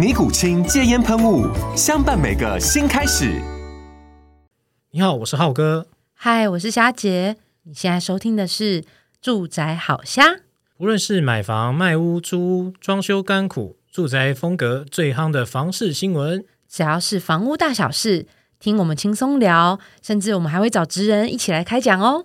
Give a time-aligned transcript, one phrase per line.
[0.00, 1.46] 尼古清戒烟喷雾，
[1.76, 3.38] 相伴每个新开始。
[4.92, 5.88] 你好，我是浩哥。
[6.14, 7.36] 嗨，我是霞姐。
[7.64, 8.80] 你现在收听的是
[9.20, 10.24] 《住宅好虾》。
[10.78, 18.26] 无论是买房、卖屋、租屋、装修、甘苦，住宅风格最夯的房事新闻，只要是房屋大小事，
[18.58, 22.24] 听我们轻松聊，甚至我们还会找职人一起来开讲哦。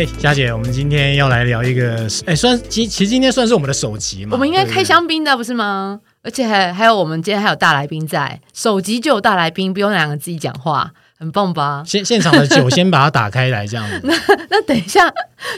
[0.00, 4.30] 哎，佳姐，我们今天要来聊一个，哎，算其其实今天算是我们的首集嘛。
[4.32, 6.00] 我们应该开香槟的，不是吗？
[6.22, 11.82] 而且还还有我们今天还有大来宾在，首集就有大来宾，不用两个自己讲话，很棒吧？
[11.86, 14.00] 现现场的酒先把它打开来，这样子。
[14.04, 14.14] 那
[14.48, 15.06] 那等一下，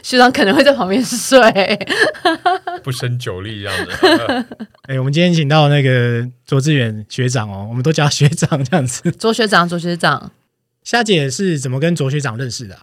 [0.03, 1.39] 学长可能会在旁边睡，
[2.83, 4.47] 不胜酒力这样子。
[4.91, 9.09] 哎，我们今天请到那个卓志远学长哦，我们都叫学长这样子。
[9.13, 10.33] 卓学长，卓学长，
[10.83, 12.83] 夏姐是怎么跟卓学长认识的啊？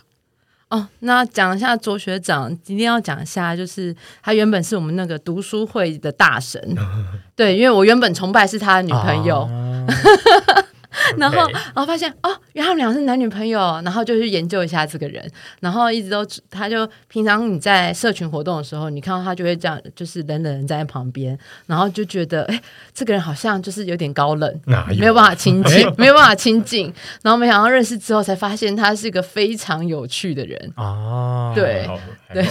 [0.70, 6.61] 哦，那讲一下卓学长，今天要讲一下，就是他原本是我们那个读书会的大神，
[7.36, 9.42] 对，因为我原本崇拜是他的女朋友。
[9.42, 9.86] 啊
[11.18, 15.23] 然后.然后发现哦，原来他们俩是男女朋友，然后就去研究一下这个人，
[15.62, 22.61] 然后一直都，他就平常你在社群活动的时候，你看到他就会这样，就是冷冷的站在旁边，然后就觉得，哎，
[22.94, 24.61] 这个人好像就是有点高冷，
[24.92, 31.88] 有没有办法亲近， 没有办法亲近，然后没想到认识之后才发现他是一个非常有趣的人哦，对
[32.33, 32.45] 对，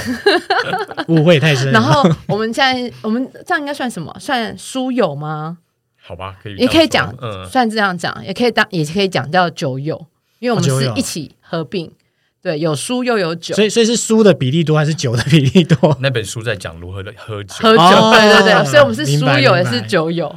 [1.08, 1.70] 误会太深。
[1.72, 4.14] 然后我们现在，我们这样应该算什么？
[4.18, 5.58] 算书友吗？
[6.08, 10.06] 好吧，可以也可以讲，嗯，算这样讲，也可以当，也可以讲叫酒友，
[10.38, 11.92] 因为我们是一起合并，
[12.40, 15.94] 对，有书又有酒，所以所以是书的比例多还是酒的比例多？
[16.00, 20.34] 那本书在讲如何的喝酒，喝酒，对对对，所以我们是书友也是酒友，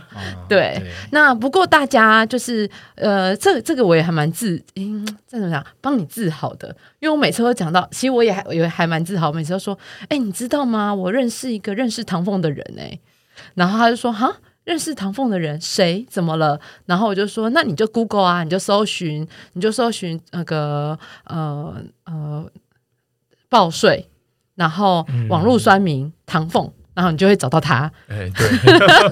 [0.49, 0.81] 对。
[1.11, 5.65] 那不过大家就是呃，这这个我也还蛮自，嗯，这怎么讲？
[5.79, 10.93] 帮你自豪的，因为我每次都讲到，其实我也还也还蛮自豪，每次都说，哎，你知道吗？
[10.93, 12.99] 我认识一个认识唐凤的人哎，
[13.53, 14.35] 然后他就说，哈。
[14.71, 16.05] 认识唐凤的人谁？
[16.09, 16.57] 怎么了？
[16.85, 22.49] 然后我就说，那你就 Google 啊，你就搜寻，你就搜寻那个呃呃
[23.49, 24.09] 报税，
[24.55, 27.91] 然后网络酸民、嗯、唐凤，然后你就会找到他。
[28.07, 28.47] 哎，对。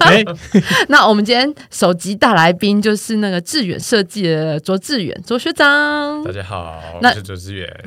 [0.00, 0.24] 哎，
[0.88, 6.24] 那我们今天首集大来宾就是那个致远设计的卓志远卓学长。
[6.24, 7.84] 大家好，那我是卓致远。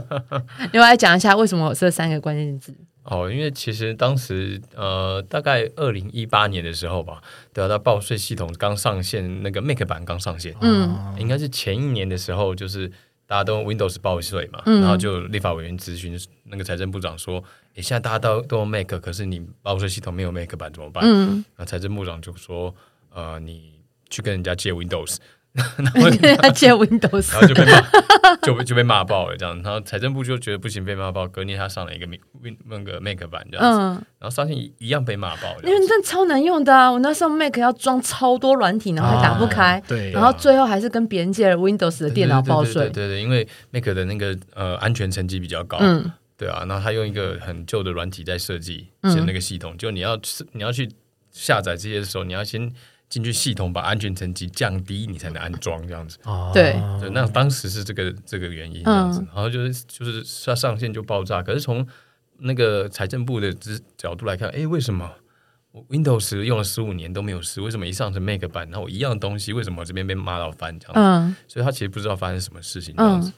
[0.72, 2.76] 另外来讲一下为什么我这三个关键字。
[3.08, 7.22] 哦，因为其实当时呃，大概二零一八年的时候吧，
[7.52, 12.88] 得到报税系统刚上线，那个 Mac 版刚上线，嗯，应该是前一年的时候，就是
[13.26, 17.42] 大家都用 Windows 报税嘛，嗯、然后就立法委员咨询那个财政部长说，
[17.74, 21.04] 诶，现在大家都都用 Mac，可是你报税系统没有 Mac 版怎么办？
[21.06, 22.74] 嗯，那财政部长就说，
[23.14, 23.74] 呃，你
[24.10, 25.18] 去跟人家借 Windows。
[25.78, 26.10] 然后
[26.42, 29.56] 他借 Windows，然后就被骂，就就被骂爆了这样。
[29.62, 31.26] 然后财政部就觉得不行，被骂爆。
[31.26, 35.56] 隔年他上了一个 Win 那个 Mac 版这样子，嗯、然后上线一样被骂爆。
[35.62, 36.92] 因为真的超难用的啊！
[36.92, 39.78] 我那时候 Mac 要装超多软体，然后还打不开。
[39.78, 42.74] 啊、对，然后最后还是跟别人借了 Windows 的电脑报税。
[42.74, 45.78] 对对，对，对，对对，因为 Mac 的那个呃安全层级比较高。
[45.80, 46.64] 嗯，对啊。
[46.68, 49.72] 然后他用一个很旧的软体在设计，是那个系统。
[49.74, 50.20] 嗯、就你要
[50.52, 50.90] 你要去
[51.32, 52.70] 下载这些的时候，你要先。
[53.08, 56.18] 进去系统把安全层级降低，你才能安装这样子。
[56.24, 56.74] 哦，对，
[57.12, 61.42] 那当时是这个这个原因这样子，嗯、然后就是就是它上线就爆炸。
[61.42, 61.86] 可是从
[62.38, 63.54] 那个财政部的
[63.96, 65.10] 角度来看，哎，为什么
[65.72, 67.60] 我 Windows 用了十五年都没有事？
[67.60, 71.00] 为什么一上成 Mac 版，然后我一样东西，为什么我这边被骂到翻这样子？
[71.00, 73.30] 嗯，所以他其实不知道发生什么事情这样子。
[73.30, 73.32] 嗯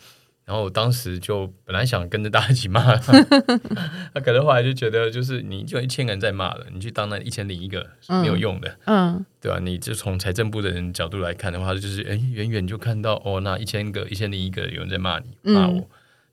[0.48, 3.12] 然后我当时就本来想跟着大家一起骂他，
[4.14, 9.58] 他可能后来就觉得，就是你就一千个人在骂了，你去当那一千零一个是没有用的，嗯，嗯对吧？
[9.62, 15.86] 你就从财政部的人角度来看的话，就是哎，远远就看到哦，那一千个、一千零一个有人在骂你，骂我，嗯、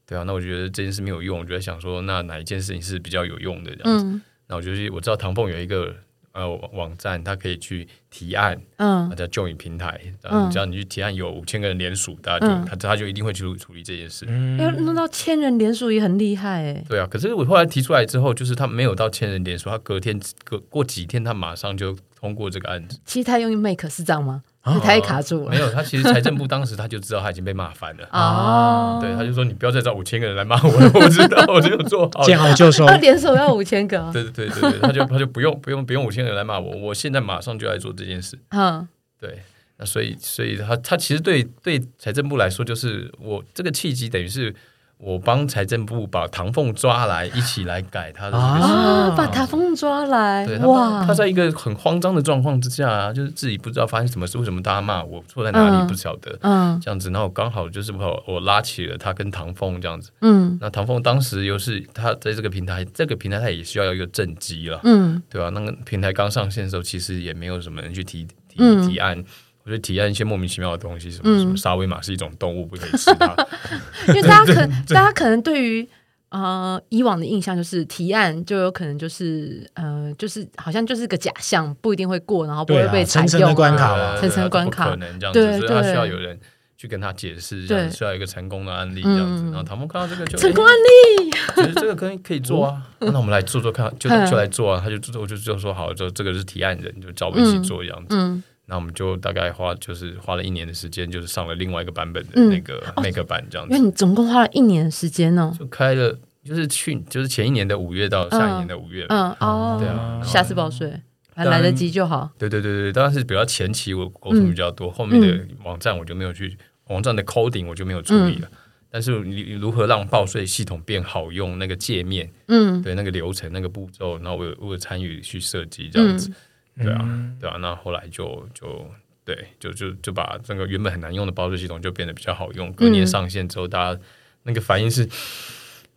[0.08, 4.06] 对啊，那我觉得这件事没有用，我就在想说，那哪一件事情是比较有用的这样子？
[4.06, 5.94] 嗯、那我就是，我知道唐凤有一个
[6.36, 14.26] 呃网站，他可以去提案，嗯，叫 Join 平台，嗯，只要你去提案，有五千个人联署，大家就、嗯、他他就一定会去处理这件事。
[14.60, 16.84] 要弄到千人联署也很厉害哎。
[16.88, 23.00] 对啊，可是我后来提出来之后，就是他没有到千人联署，他隔天隔过几天，他马上就通过这个案子。
[23.06, 24.44] 其实他用 Make 是这样吗？
[24.82, 28.08] 他也卡住了，没有，他其实财政部当时他就知道他已经被骂翻了。
[28.12, 38.88] 哦，对，他就说你不要再找五千个人来骂我了，我知道我就有做好，见好就收， 他联手要五千个，对对对对，他就他就不用不用不用五千个人来骂我，我现在马上就来做这件事，嗯，
[39.20, 39.44] 对，
[39.78, 44.56] 那所以所以他他其实对对财政部来说，就是我这个契机等于是。
[44.98, 51.08] 我帮财政部把唐凤抓来，一起来改他的这个啊，把唐凤抓来，对哇他！
[51.08, 65.50] 他在一个很慌张的状况之下啊，就是自己不知道发生什么事，为什么大家骂我错在哪里，不晓得，嗯，这样子，然后刚好就是我我拉起了他跟唐凤这样子，嗯，那唐凤当时又是他在这个平台，这个平台他也需要一个政绩了，嗯，对吧？
[65.50, 69.24] 那个平台刚上线的时候，其实也没有什么人去提提提案。
[69.66, 73.36] 我就提案一些莫名其妙的东西，什么什么沙威玛是一种动物，不可以吃它。
[74.10, 75.88] 因为大家可 能大家可能对于
[76.30, 83.28] 呃以往的印象就是提案就有可能就是呃就是好像就是个假象，不一定会过，然后不会被采用。
[83.28, 86.40] 层层的关卡，层层关卡，可能这样子，所以他需要有人
[86.78, 89.46] 去跟他解释，这样需要一个成功的案例这样子。
[89.46, 94.80] 然后唐凤看到这个就成功案例，觉得这个可以可以做啊， 那我们来做做看，就就来做啊。
[94.84, 98.42] 他就我就就说好，就这个是提案人，就找我一起做这样子。
[98.68, 103.74] 那我们就大概花就是花了一年的时间，就是上了另外一个版本的那个 Make 版这样子。
[103.74, 109.06] 因为你总共花了一年的时间呢，就开了，就是去就是前一年的五月到下一年的五月。
[109.10, 111.00] 嗯哦，对啊，下次报税
[111.34, 112.30] 还来得及就好。
[112.38, 116.58] 对对对对，当然是比较前期我沟通比较多，后面的网站我就没有去，
[116.88, 118.48] 网站的 coding 我就没有处理了。
[118.90, 126.32] 但是你如何让报税系统变好用，那个界面，嗯，对那个流程那个步骤，然后我有我有参与去设计这样子。
[126.78, 128.86] 对啊，对啊，那后来就就
[129.24, 132.72] 对，就就就把这个原本很难用的包税系统就变得比较好用。
[132.74, 134.02] 隔年上线之后，大家
[134.44, 135.10] 那个反应是，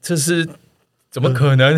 [0.00, 0.48] 这是
[1.10, 1.74] 怎么可能？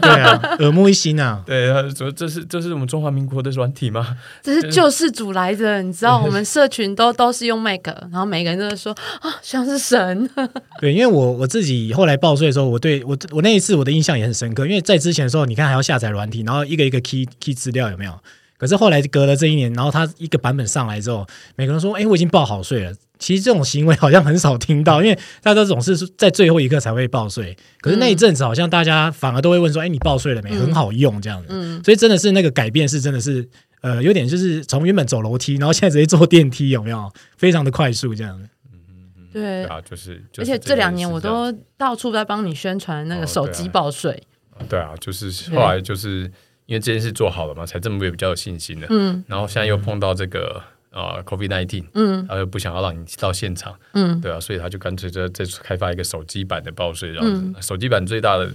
[0.00, 1.42] 对啊， 耳目一新啊！
[1.46, 4.16] 对，啊说这是这是我们中华民国的软体吗？
[4.42, 10.28] 这是救世主来的，你知道，我们社群都都是用 Make，然后每个人都在说啊，像是神。
[10.80, 18.12] 对，因为我我自己后来报税的时候，我对我我那一次我的印象也很深刻，因为在之前的时候，你看还要下载软体，然后一个一个 key key 资料有没有？
[18.58, 21.26] 可是后来隔了这一年，然后他一个版本上来之后，
[21.56, 27.56] 每个人说：“哎，我已经报好税了。”其实这种行为好像很少听到，因为大家都总是在最后一刻才会报税。
[27.80, 31.46] 可是那一阵子，好像大家反而都会问说：“哎，你报税了没？”很好用这样子。
[31.50, 33.48] 嗯，所以真的是那个改变是真的是
[33.80, 37.12] 呃，有点就是从原本走楼梯，然后现在直接坐电梯，有没有？
[37.36, 38.40] 非常的快速这样。
[38.72, 38.80] 嗯
[39.16, 40.22] 嗯，对啊，就是。
[40.36, 44.20] 而且这两年我都到处在帮你宣传那个手机报税。
[44.68, 46.30] 对啊，就是后来就是。
[46.68, 48.86] 因为这件事做好了嘛，才这么也比较有信心的。
[48.90, 57.40] 嗯，然后现在又碰到这个呃 COVID nineteen，嗯，他又不想要让你到现场，嗯，对啊，所以他就干脆就再开发一个手机版的报税这样子。
[57.42, 58.52] 嗯，手机版最大的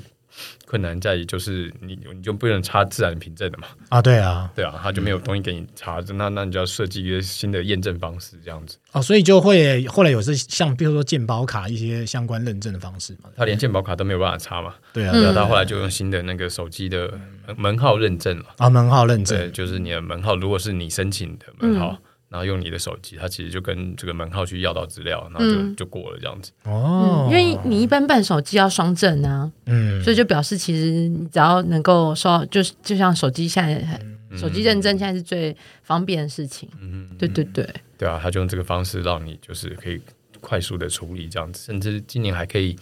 [0.65, 3.67] 困难在于就是你你就不能插自然凭证的嘛。
[3.89, 8.77] 啊，对啊，对啊，他就没有东西给你插，那那你就要设计一个新的验证方式这样子。
[8.91, 13.29] 哦，所以就会后来有是像比如说健保卡一些相关认证的方式嘛。
[13.35, 14.73] 他连健保卡都没有办法插嘛。
[14.91, 17.11] 对啊，对啊，他后来就用新的那个手机的
[17.57, 18.45] 门号认证了。
[18.57, 21.97] 啊，门号认证，对，就是你的门号，如果是你申请的门号。
[22.33, 26.51] 然后用你的手机，他其实就跟这个门号去要到资料，然后就、嗯、就过了这样子。
[26.63, 36.67] 哦、嗯，因为你一般办手机要双证啊，嗯，所以就表示其实你只要能够收到，就就像手机现在，嗯、手机认证现在是最方便的事情。
[36.81, 40.01] 嗯，对对对，对啊，他就用这个方式让你就是可以
[40.41, 42.75] 快速的处理这样子，甚至今年还可以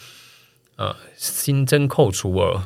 [0.78, 2.64] 呃新增扣除额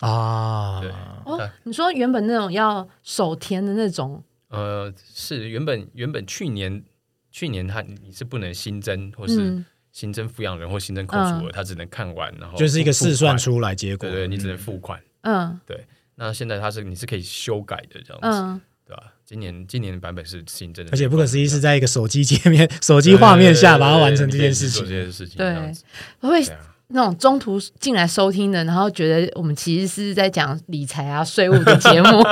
[0.00, 0.82] 啊。
[0.82, 0.90] 对
[1.24, 4.22] 哦，你说原本那种要手填的那种。
[4.48, 6.82] 呃，是原本原本去年
[7.30, 15.86] 去年他你是不能新增或是新增抚养人或新增扣除额，他只能看完然后就是一个试算出来结果，对对，你只能付款，嗯，对。
[16.14, 19.12] 那现在他是你是可以修改的这样子，对吧？
[19.24, 25.72] 今年今年的版本是新增的，而且不可思议是在一个手机界面、手机画面下把它完成这件事情，这件事情，对，
[26.20, 26.42] 不会。
[26.88, 32.22] 那种中途进来收听的，然后觉得我们其实是在讲理财啊、税务的节目，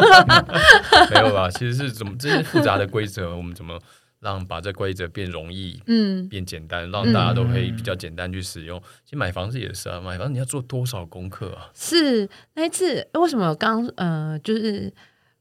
[1.11, 1.51] 没有吧？
[1.51, 3.77] 其实是怎么这些复杂的规则，我们怎么
[4.21, 8.81] 让把这规则变容易、嗯，变简单，让大家都可以比较简单去使用。
[9.05, 11.71] 其实买房子也是啊，买房子你要做多少功课啊？
[11.75, 14.93] 是那一次为什么刚呃，就是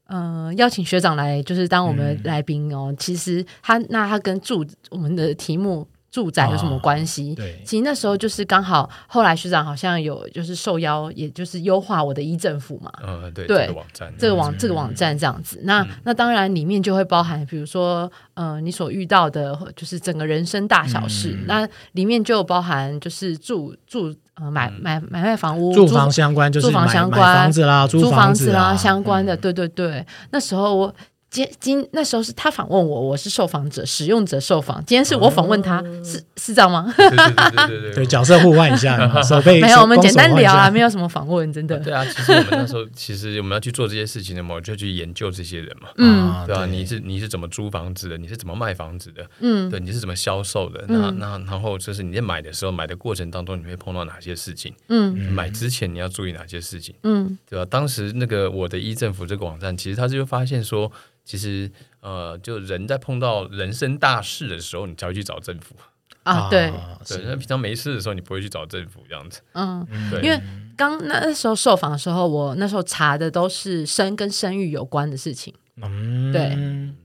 [0.08, 2.86] 呃邀请学长来，就是当我们来宾哦。
[2.88, 5.86] 嗯、其实他那他跟住我们的题目。
[6.14, 7.36] 住宅有什么关系？
[7.64, 12.92] 其实那时候就是刚好，后来学长好像有就是受邀，也就是优化我的一政府嘛。
[13.04, 15.58] 嗯，对，对，这个网站，这个网这个网站这样子。
[15.62, 21.30] 嗯、那那当然里面就会包含，比如说，呃，你所遇到的就是整个人生大小事。
[21.30, 29.36] 嗯、那里面就包含就是住住呃买买买卖房屋，住房相关就是住房相关房子啦，租房子啦相关的。
[29.36, 30.94] 对对对，那时候我。
[31.34, 34.76] 今今那时候是他访问我，我是受访者、使用者受访。
[34.86, 36.94] 今天是我访问他，哦、是是这样吗？
[36.96, 41.76] 对对对对对，对，角色互换一下， 手背没有，我们简单聊啊，没有什么访问，真的。
[41.80, 45.88] 对啊，其实我们那时候其实我们要去做这些事情的嘛，就去研究这些人嘛。
[45.96, 48.16] 嗯，对啊，你是你是怎么租房子的？
[48.16, 49.26] 你是怎么卖房子的？
[49.40, 50.84] 嗯，对，你是怎么销售的？
[50.86, 54.72] 那那然后就是你在买的时候，买的过程当中，你会碰到哪些事情？
[54.88, 56.94] 嗯，买之前你要注意哪些事情？
[57.02, 57.66] 嗯，对吧？
[57.68, 60.92] 当时那个我的一政府这个网站，其实他就发现说。
[61.24, 65.74] 其实，呃，就人在碰到人生大事的时候，你才会去找政府
[66.22, 66.48] 啊。
[66.50, 66.70] 对，
[67.08, 69.40] 对，那平常没事的时候，你不会去找政府这样子。
[69.52, 70.38] 嗯，对，因为
[70.76, 75.54] 刚那那时候受访的时候，我那时候查的都是生跟生育有关的事情。
[75.82, 76.56] 嗯，对，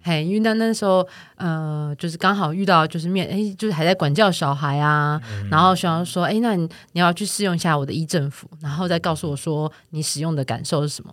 [0.04, 1.08] 嘿，因为那那时候，
[1.38, 11.12] 呃，就是刚好遇到，就是面，哎，就是还在管教小孩啊，嗯、然后学长说，哎，那你你要去试用一下我的医政府，然后再告诉我说你使用的感受是什么。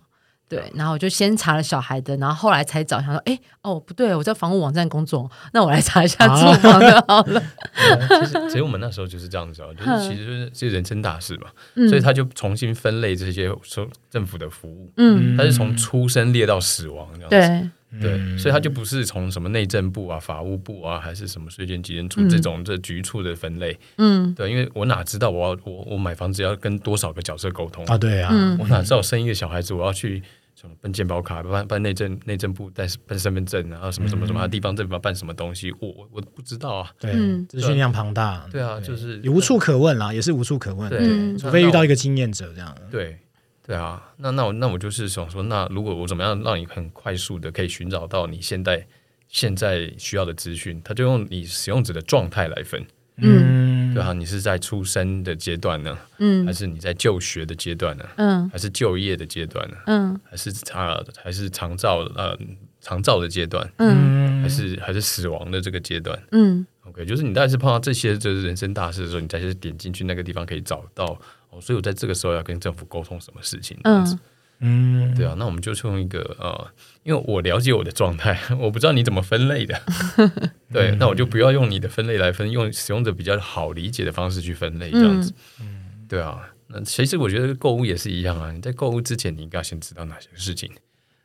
[0.49, 7.43] 对，然后我就先查了小孩的，然后后来才找，想说，哎，哦，不对，我在房屋网站工作，那我来查一下住房的好了。
[8.21, 11.49] 其实，其实我们那时候就是这样子啊，就是其实就是这人生大事嘛，
[11.89, 27.97] 所以他就重新分类这些说政府的服务，嗯，他是从出生列到死亡这样子，对对，所以他就不是从什么内政部啊、法务部啊，还是什么税捐稽征处这种这局处的分类，嗯，对，因为我哪知道我要我我买房子要跟多少个角色沟通啊？
[27.97, 30.23] 对啊，我哪知道生一个小孩子我要去。
[30.59, 36.91] 什么办健保卡，办办内政内政部带办身份证，然后什么什么什么地方政府要办什么东西，我我我不知道啊。
[36.99, 37.13] 对，
[37.45, 38.47] 资讯量庞大。
[38.51, 40.89] 对啊，就是也无处可问啦，也是无处可问。
[40.89, 42.75] 对，除非遇到一个经验者这样。
[42.89, 43.19] 对，
[43.63, 48.87] 对啊，那那我那我就是想说，那如果我怎么样让你很快速的可以寻找到你现在
[49.27, 52.83] 现在需要的资讯，他就用你使用者的状态来分。
[53.17, 62.37] 嗯，对啊，你是在出生的阶段呢，嗯，还是你在就学的阶段呢，嗯，还是就业的阶段呢，嗯，还是啊，还是长照呃
[62.81, 74.19] 长照的阶段，嗯，还是还是死亡的这个阶段，嗯，OK，就是你大概是碰到这些就是人生大事的时候，你再去点进去那个地方可以找到哦，所以我在这个时候要跟政府沟通什么事情，嗯。
[74.59, 76.67] 嗯，对啊，那我们就用一个呃，
[77.03, 79.79] 因为我了解我的状态， 我不知道你怎么分类的，
[80.73, 90.71] 对，那我就不要用你的分类来分，用使用者比较好理解的方式去分类，这样子，嗯，对啊，那其实我觉得购物也是一样啊，你在购物之前，你应该先知道哪些事情。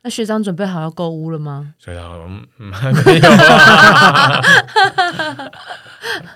[0.05, 1.73] 那学长准备好要购物了吗？
[1.79, 4.41] 学长，嗯，还 没有啊。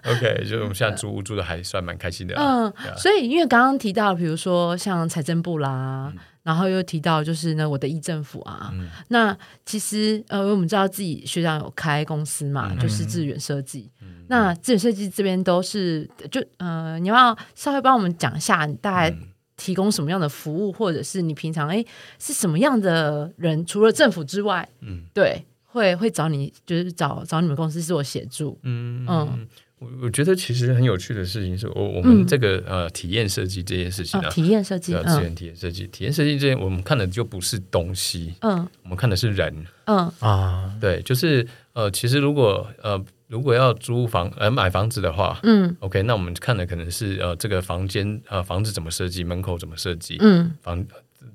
[0.06, 2.66] OK，就是我们现在租屋住的还算蛮开心的，啊。
[2.66, 6.12] 嗯，所以因为刚刚提到，比如说像财政部啦。
[6.16, 13.92] 嗯然后又提到就是呢，我的议政府啊，嗯、那其实呃，我们知道自己学长有开公司嘛，嗯、就是致远设计。
[14.02, 19.14] 嗯、那致远设计这边都是就呃，你要，要稍微帮我们讲一下，你大概
[19.58, 21.84] 提供什么样的服务，或者是你平常哎
[22.18, 23.66] 是什么样的人？
[23.66, 29.46] 除了政府之外，嗯，对，会会找你，就是找找你们公司做协助，嗯嗯。
[29.80, 40.12] 嗯我我觉得其实很有趣的事情是我我们这个呃体验设计这件事情啊，体验设计，资源体验设计，体验设计这件我们看的就不是东西，嗯，我们看的是人，嗯。
[40.20, 50.84] 啊，对，就是呃，其实如果呃如果要租房呃买房子的话，嗯，OK，那我们看的可能是呃这个房间呃房子怎么设计，门口怎么设计，嗯，房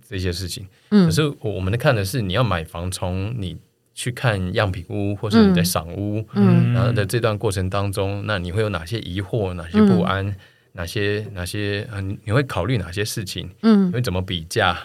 [0.08, 3.56] 这些事情，嗯，可是我们的看的是你要买房从你。
[3.94, 10.36] 去看样品屋，或是你在赏屋，嗯，然后在这段过程当中，那你会有哪些疑惑，哪些不安，嗯、
[10.72, 12.00] 哪些哪些啊？
[12.00, 13.50] 你你会考虑哪些事情？
[13.62, 14.78] 嗯，你会怎么比价？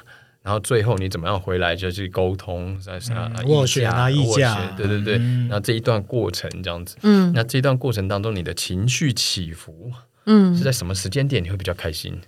[0.44, 2.80] 然后最后你怎么样回来就去沟通？
[2.80, 5.18] 在啥斡旋啊，议价，对对对。
[5.50, 9.92] 那、嗯、这一段过程这样子，嗯，那这一段过程当中你的情绪起伏，
[10.26, 12.22] 嗯，是在什么时间点你会比较开心？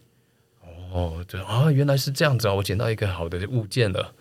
[0.91, 2.53] 哦，对啊，原来是这样子啊！
[2.55, 4.12] 我捡到一个好的物件了。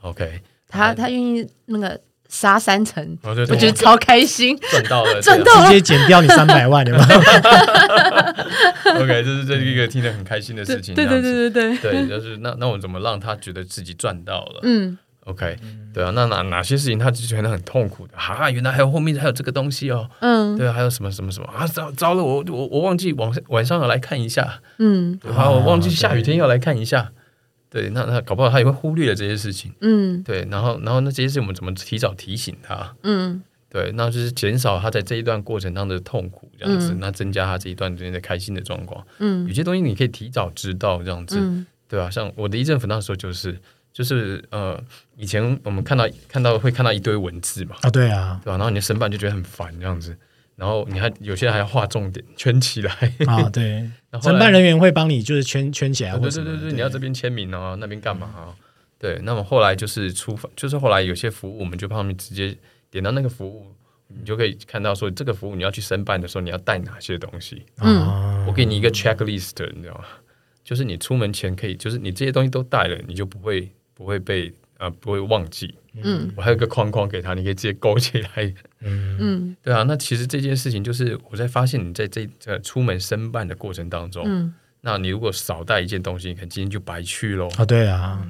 [0.00, 0.40] OK。
[0.68, 7.06] 他他愿意那个杀三成，哦、对对我觉得超开心，赚到了， 赚到了，直接减掉你三百万，有没有？
[9.02, 10.94] OK，这是这是一个听得很开心的事情。
[10.94, 14.60] 对对对对对对，就是那那我怎么让他觉得自己赚到了？
[14.62, 15.56] 嗯，OK，
[15.94, 18.16] 对啊，那哪哪些事情他就觉得很痛苦的？
[18.16, 20.08] 啊，原来还有后面还有这个东西哦。
[20.20, 21.66] 嗯，对啊，还有什么什么什么啊？
[21.66, 24.60] 糟糟了，我我我忘记晚晚上要来看一下。
[24.78, 27.10] 嗯，好，我忘记下雨天要来看一下。
[27.68, 29.72] 对，那那搞不好他也会忽略了这些事情。
[29.80, 32.94] 嗯，对，然后然后那这些事情我们怎么提早提醒他？
[33.02, 39.04] 嗯，对，那就是减少他在这一段过程当中的痛苦，这样子，嗯、那增加他这一段之间的开心的状况。
[39.18, 42.10] 嗯，有些东西你可以提早知道，这样子，嗯、对吧、啊？
[42.10, 43.58] 像我的一阵粉那时候就是，
[43.92, 44.80] 就是呃，
[45.16, 48.56] 以前我们看到看到会看到一堆文字嘛，啊，对啊，对吧、啊？
[48.56, 50.16] 然后你的申办就觉得很烦，这样子，
[50.56, 52.92] 然后你还有些还要画重点，圈起来
[53.26, 53.88] 啊，对，
[54.22, 58.56] 承办人员会帮你就是圈圈起来，对对对对，你要这边签名啊，那边干嘛啊？
[58.98, 62.56] 对，那么后来就是出发，就是后来有些服务，我们就帮他们直接
[62.90, 63.66] 点到那个服务，
[64.08, 67.62] 你就可以看到说这个服务你要去申办的时候，你要带哪些东西。
[67.82, 70.04] 嗯，我给你一个 checklist，你知道吗？
[70.64, 75.74] 就是你出门前可以，就是你这些东西都带了，你就不会不会被呃不会忘记。
[76.02, 78.54] 嗯，我还有一个框框给他，你可以直接勾起来。
[78.86, 87.48] 嗯嗯，对啊，那其实这件事情就是我在发现你在这这出门申办的过程当中，嗯，那你如果少带一件东西，可能今天就白去喽。
[87.56, 88.26] 啊，对啊。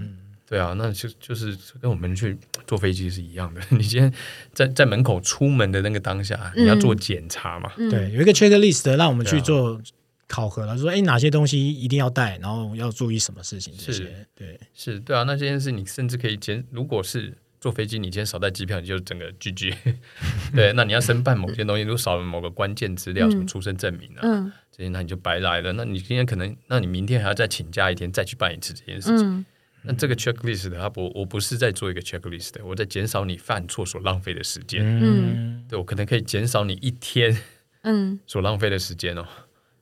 [0.48, 3.60] 对啊，那就就是跟我们去坐飞机是一样的。
[3.76, 4.14] 你今天
[4.52, 7.72] 在在门口出门的那个当下，你要做检查嘛？
[7.76, 9.80] 嗯、对，有一个 checklist 让我们去做
[10.28, 14.04] 考核了，啊、说哎哪些东西一定要带，然后要注意什么事情这些。
[14.04, 15.24] 是，对，是对啊。
[15.24, 17.34] 那这件事你甚至可以减，如果是
[17.66, 19.74] 坐飞机，你今天少带机票，你就整个 GG。
[20.54, 25.72] 对，那你要申办某些东西，如果少了某个关键资料，嗯、什么出生证明啊，嗯，这些那你就白来了。
[25.72, 29.28] 那你今天可能，那你明天还要再请假一天，再去办一次这件事情。
[29.28, 29.44] 嗯
[29.88, 34.82] 那这个 checklist 的，它不，我不是在做一个 checklist，我在减少你犯错所浪费的时间。
[34.84, 37.36] 嗯，对我可能可以减少你一天，
[37.82, 39.26] 嗯， 所浪费的时间哦。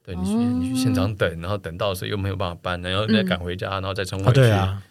[0.03, 4.41] 对你去，你去现场等，然后等到的时候又没有办法办，然后再赶回家，然后再冲回去。
[4.41, 4.83] 对啊，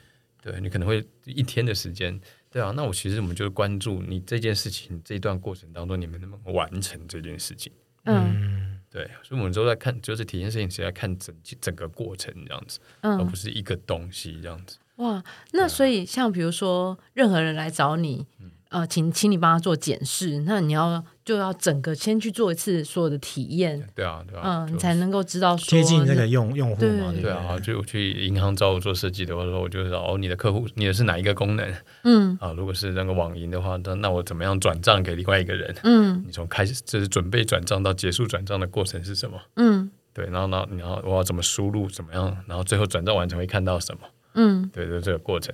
[0.42, 2.20] 对你可能会一天的时间。
[2.54, 7.74] 对啊，那我其实我们就是关注你这件事情这一段过程当中，你们能不能完成这件事情？
[8.06, 14.78] 嗯，对，所以我们都在看，就是体验摄影师在看整整个过程这样子，而不是一个东西这样子。
[14.98, 31.74] 哇，那所以像比如说，任何人来找你，嗯、呃，请请你帮他做检视，那你要就要整个先去做一次所有的体验，对啊，对啊，嗯，就你才能够知道接近那个用用户嘛，对啊，就去银行找我做设计的话，说我就知道哦，你的客户你的是哪一个功能？
[32.04, 35.76] 嗯啊，如果是那个网银的话，那那我怎么样转账给另外一个人？
[35.84, 39.40] 嗯，你从开始就是准备转账到结束转账的过程是什么？
[39.58, 44.02] 嗯，对，然后呢，然后我要怎么输入，怎么样，然后最后转账完成会看到什么？
[44.34, 45.54] 嗯，对就，这个过程，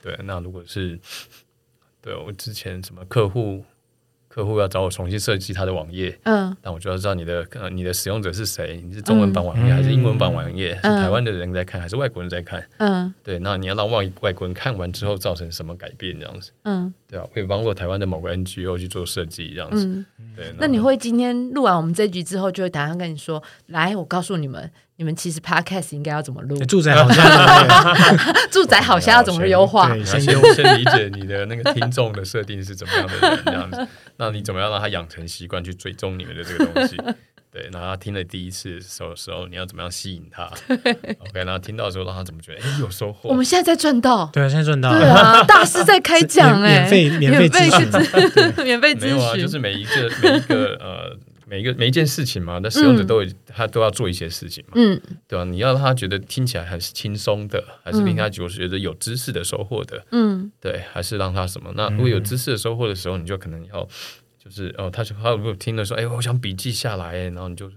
[0.00, 0.16] 对。
[0.22, 0.96] 那如果是
[2.02, 3.64] 对我之前什么客户，
[4.28, 12.64] 客户要找我重新设计他的网页，嗯，那我就要知道你的呃你的使用者是谁，你是中文版网页、嗯、还是英文版网页，嗯、是台湾的人在看还是外国人在看？
[12.78, 13.38] 嗯，对。
[13.40, 16.18] 那你要让外外国人看完之后造成什么改变？
[16.18, 20.54] 这样子，嗯，对啊，可以帮过台湾的某个 NGO 去做设计，这样子，嗯、对。
[20.58, 24.70] 那你会今天录完我们这局之后，就会打算跟你说，来，我告诉你们。
[25.00, 26.62] 你们其实 podcast 应该要怎么录？
[26.66, 27.24] 住宅 好像，
[28.52, 29.88] 住宅好像要怎么优化？
[30.04, 36.98] 先先先理解你的那个听众的设定是怎么样的人，这样子， 那你怎么样让他养成习惯去追踪你们的这个东西？
[37.50, 42.60] 对，然后他听了第一次的时候，时候你要怎么样吸引他？OK，然后听到的时候让他怎么觉得？
[42.62, 43.30] 哎，有收获。
[43.30, 51.16] 我们现在在赚到，对啊，现在赚到，对啊，大师在开讲，哎，免费免费咨询，免费咨询，没有啊，就是每一个每一个呃。
[51.50, 55.44] 每一个每一件事情嘛，那使用者都有、嗯、他都要做一些事情嘛，嗯，对吧？
[55.44, 61.72] 你要让他觉得听起来还是轻松的，还是令他觉得有知识的收获的，嗯，对，还是让他什么？
[61.74, 63.84] 那如果有知识的收获的时候，你就可能要
[64.38, 67.68] 就是哦，他他如果听了说，哎，我想笔记下来，然后你就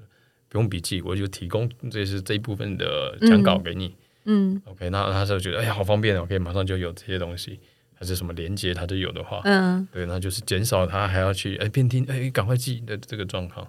[0.50, 7.60] 不用笔记，我就提供这是这一部分的讲稿给你，嗯，嗯，OK，那他就觉得哎呀，好方便哦，可以马上就有这些东西。
[8.04, 13.66] 还是什么连接，它都有的话，嗯，对，那就是减少他还要去哎边听哎赶快记的这个状况。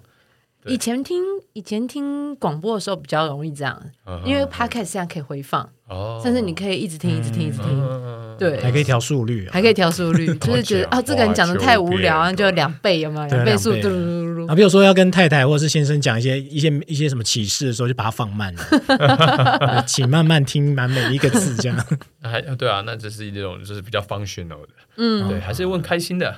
[0.65, 13.27] 以前听以前听广播的时候比较容易这样，嗯、因为 Podcast 现在可以回放，哦、甚至你可以一直听一直听一直听，嗯、对，还可以调速率、啊，还可以调速率，就是觉得啊这个人讲的太无聊，就两倍有没有？
[13.27, 13.71] 两倍速
[14.45, 14.51] 度。
[14.51, 21.85] 啊，比如说要跟太太或者是先生讲一些一些一些什么启示的时候，就把它放慢了， 请慢慢听满每一个字，这样。
[22.21, 26.35] 还对啊，那这是一种就是比较 functional 的，嗯，对，还是问开心的，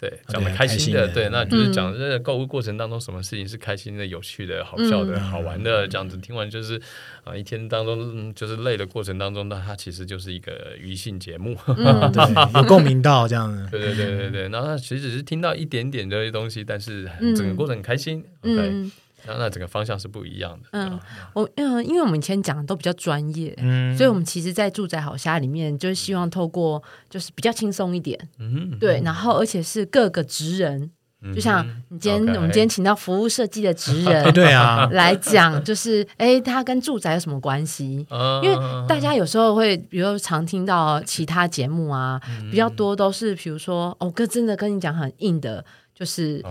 [0.00, 6.80] 对，讲的开心的，对，那就是讲这个购物过程当中什么事情是开心的、有趣的、好笑的、好玩的，这样子听完就是
[7.22, 18.90] 啊，一天当中就是累的过程当中，那它其实就是一个娱性节目， 对，有共鸣到这样子，对对对对对，然后他其实只是听到一点点这些东西，但是整个过程很开心，OK。
[19.26, 20.68] 那那整个方向是不一样的。
[20.72, 20.98] 嗯，
[21.34, 30.90] 我嗯，因为我们以前讲的都比较专业，嗯，所以我们其实，在住宅好虾里面，就是希望透过就是比较轻松一点，嗯，对，然后而且是各个职人
[31.34, 38.06] 就像你今天我们今天请到服务设计的职人， 对啊， 来讲就是哎，他跟住宅有什么关系？
[38.42, 38.56] 因为
[38.88, 42.18] 大家有时候会，比如说常听到其他节目啊，
[42.50, 45.62] 比较多都是比如说哦，哥真的跟你讲很硬的，
[45.94, 46.42] 就是。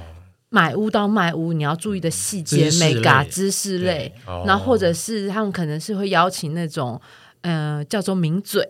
[0.50, 4.14] 买屋到卖屋，你要注意的细节、美感、知识类，
[4.46, 7.00] 然后或者是他们可能是会邀请那种，
[7.42, 8.64] 呃，叫做名嘴，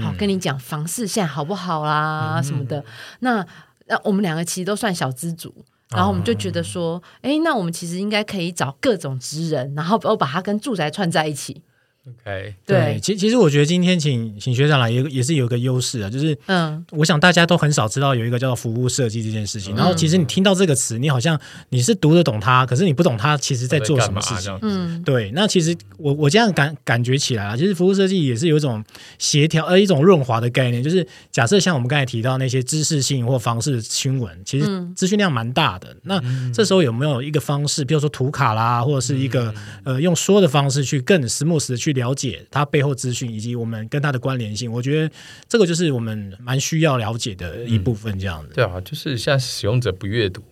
[0.00, 2.84] 好、嗯、跟你讲房市现在好不好啦、嗯、什么的。
[3.20, 3.46] 那
[3.86, 5.54] 那我们两个其实都算小资族，
[5.90, 11.62] 然后我们就觉得说，哎、嗯，那我们其实应该可以找各种职人，然后我把它跟住宅串在一起。
[12.04, 19.72] OK，对，其其实我觉得今天请请学长来也也是有一个优势啊，就是嗯，我想大家都很少知道有一个叫做服务设计这件事情。
[19.74, 24.58] 嗯、然后其实你听到这个词，你好像你是读得懂它，可是你不懂它其实在做什么事情。
[24.62, 25.30] 嗯，对。
[25.30, 28.84] 那其实我我这样感感觉起来啊，其实服务设计也是有一种
[29.20, 35.88] 协调呃一种润滑的概念，就是假设像我们刚才提到那些知识性或方式的新闻，其实资讯量蛮大的。
[35.92, 41.91] 嗯、那这时候有没有一个方式，比如说图卡啦，或者是一个、嗯、呃用说的方式去更 smooth 的去。
[41.92, 45.14] 了解它背后资讯以及我们跟它的关联性，我觉得
[45.48, 48.18] 这个就是我们蛮需要了解的一部分。
[48.18, 50.42] 这样子、对啊，就是像使用者不阅读，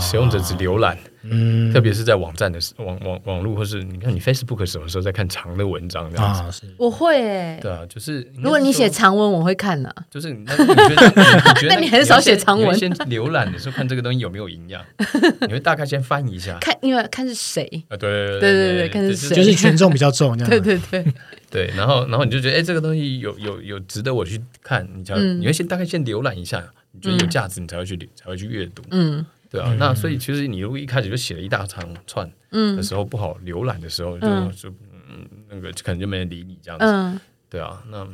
[0.00, 0.96] 使用者只浏览。
[0.96, 6.66] 哦嗯，特别是在网站的网网网络，或是你看你 Facebook 什么时候在看长的文章这样子？
[6.66, 9.90] 啊、我会诶，对啊，就是如果你写长文，我会看的。
[10.10, 14.84] 就是那你觉得，你觉得 那你很少写长文，先浏览的时候看这个东西有没有营养，
[15.48, 17.96] 你会大概先翻一下，看因为看是谁啊？
[17.96, 21.02] 对对对对对，看是谁，就是权重比较重，对对对
[21.50, 21.72] 对。
[21.74, 28.82] 然后然后你就觉得哎，这个东西有有有值得我去看，你才你会先大概先浏览一下，你觉得有价值，你才会去才会去阅读。
[28.90, 29.24] 嗯。
[29.54, 34.68] 对啊，那所以其实你如果一开始就写了一大长串的时候，不好浏览的时候，就就
[35.08, 37.20] 嗯那个可能就没人理你这样子。
[37.48, 38.04] 对啊，那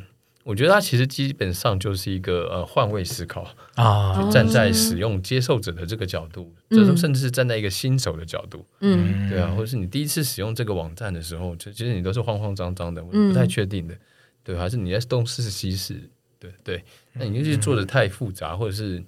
[0.43, 13.95] 我觉得它其实基本上就是一个呃换位思考啊，站在使用接受者的这个角度，就是甚至是站在一个新手的角度，嗯，对啊，或者是你第一次使用这个网站的时候，就其实你都是慌慌张张的，不太确定的，
[14.43, 15.99] 对，还是你在东试西试，
[16.37, 19.03] 对对，那你就是做的太复杂，或者是。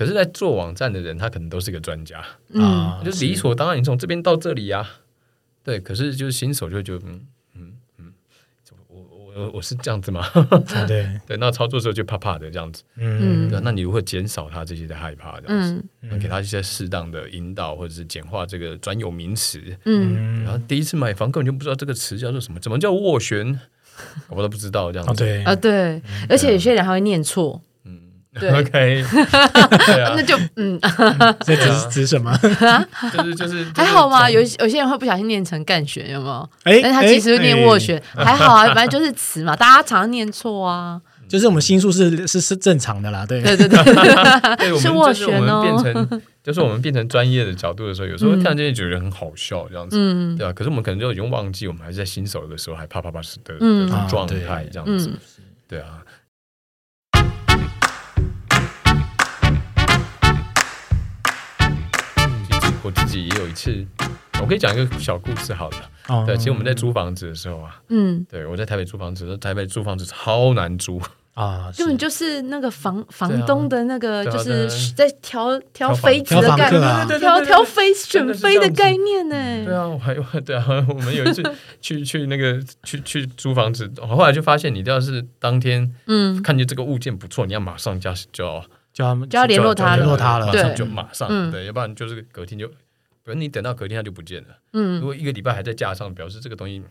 [0.00, 2.24] 可是，在做网站的人，他可能都是个专家。
[2.54, 4.88] 啊，就是理所当然，你从这边到这里呀，
[5.62, 5.78] 对。
[5.78, 7.20] 可是，就是新手就会觉得，嗯
[7.54, 8.12] 嗯嗯，
[8.88, 9.04] 我
[9.36, 10.26] 我我是这样子吗？
[10.88, 11.06] 对。
[11.28, 13.60] 对，那操作的时候就怕怕的这样子，嗯，对。
[13.62, 15.38] 那你如何减少他这些的害怕？
[15.42, 20.42] 这样子，嗯，给他一些适当的引导，或者是简化这个专有名词，嗯。
[20.44, 23.60] 然后第一次买房根本就不知道这个词叫做什么，怎么叫斡旋，
[24.28, 25.44] 我都不知道这样子，对。
[25.44, 26.00] 啊，对。
[26.30, 27.60] 而且有些人还会念错。
[28.38, 29.04] 对， OK，
[30.14, 30.78] 那就嗯，
[31.44, 32.32] 这指指什么？
[33.12, 34.30] 就是就是还好吗？
[34.30, 36.48] 有有些人会不小心念成干旋，有没有？
[36.64, 41.00] 哎，但他其实念斡旋，还好啊，反正就是词嘛，大家常常念错啊。
[41.28, 45.62] 就是我们心术是是是正常的啦，对对对对，是斡旋哦。
[45.62, 50.52] 变成就是我们变成专业的角度的时候，有时候看这些觉得很好笑这样子，嗯，对吧？
[50.52, 55.12] 可是我们可能就已经忘记，我们还是在新手的时候还啪啪啪的的状态这样子，
[55.68, 56.02] 对啊。
[62.82, 63.86] 我自己也有一次，
[64.40, 65.76] 我可以讲一个小故事，好了。
[66.08, 71.00] 哦、对，其实我们在租房子的时候啊，嗯，对我在台北租房子的时候，台北租房子超难租。
[71.34, 79.64] 啊，根本就是那个房房东的那个，就是在挑挑妃子的概念，挑挑妃选妃的概念呢。
[79.64, 81.42] 对啊，我还有对啊， 我们有一次
[81.80, 86.42] 去去那个去去租房子，后来就发现，你要是当天嗯。
[86.42, 88.64] 看见这个物件不错，你要马上加就要。
[88.92, 94.48] 就要就要联络他，联络他了，马上就马上，对，要不然就是隔天就，可能你等到隔天他就不见了。
[94.72, 96.82] 嗯，如果一个礼拜还在架上，表示这个东西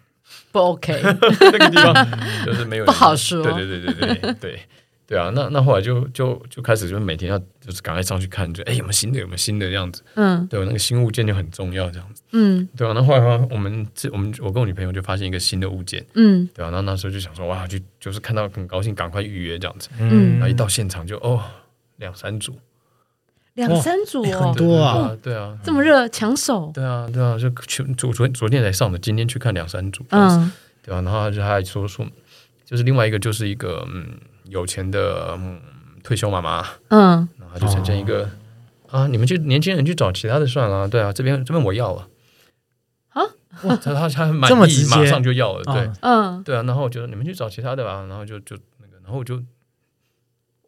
[0.51, 1.93] 不 OK， 那个地方
[2.45, 3.43] 就是没有不好说。
[3.43, 4.59] 对对对对对对
[5.07, 5.31] 对啊！
[5.33, 10.03] 那那后来就就就开始就每天要就是赶快上去看，就哎有没有新的有没有新的这样子。
[10.13, 12.21] 嗯，对，那个新物件就很重要这样子。
[12.31, 12.93] 嗯，对啊。
[12.93, 16.05] 那后来我们这我们我跟我女朋友就发现一个新的物件。
[16.13, 16.69] 嗯，对啊。
[16.69, 19.89] 那那时候就想说哇，就就是看到很高兴，赶快预约这样子。
[19.99, 21.43] 嗯，然后一到现场就哦。
[21.99, 22.57] 两三组，
[23.53, 32.05] 两三组哦，很多啊，对啊，这么热抢手，对啊，对啊，就去昨昨昨天才上的，今天去看两三组，嗯，对啊，然后他就他还说说，
[32.65, 35.59] 就是另外一个就是一个嗯有钱的嗯
[36.01, 38.29] 退休妈妈，嗯，然后就呈现一个
[38.87, 42.07] 啊，你们去年轻人去找其他的算了，对啊，这边这边我要了，
[43.09, 43.21] 啊，
[43.59, 49.43] 他他他 很满意，马上就要了，对，嗯，对啊，然后我觉得你们去找其他的吧，然后就就那个，然后我就。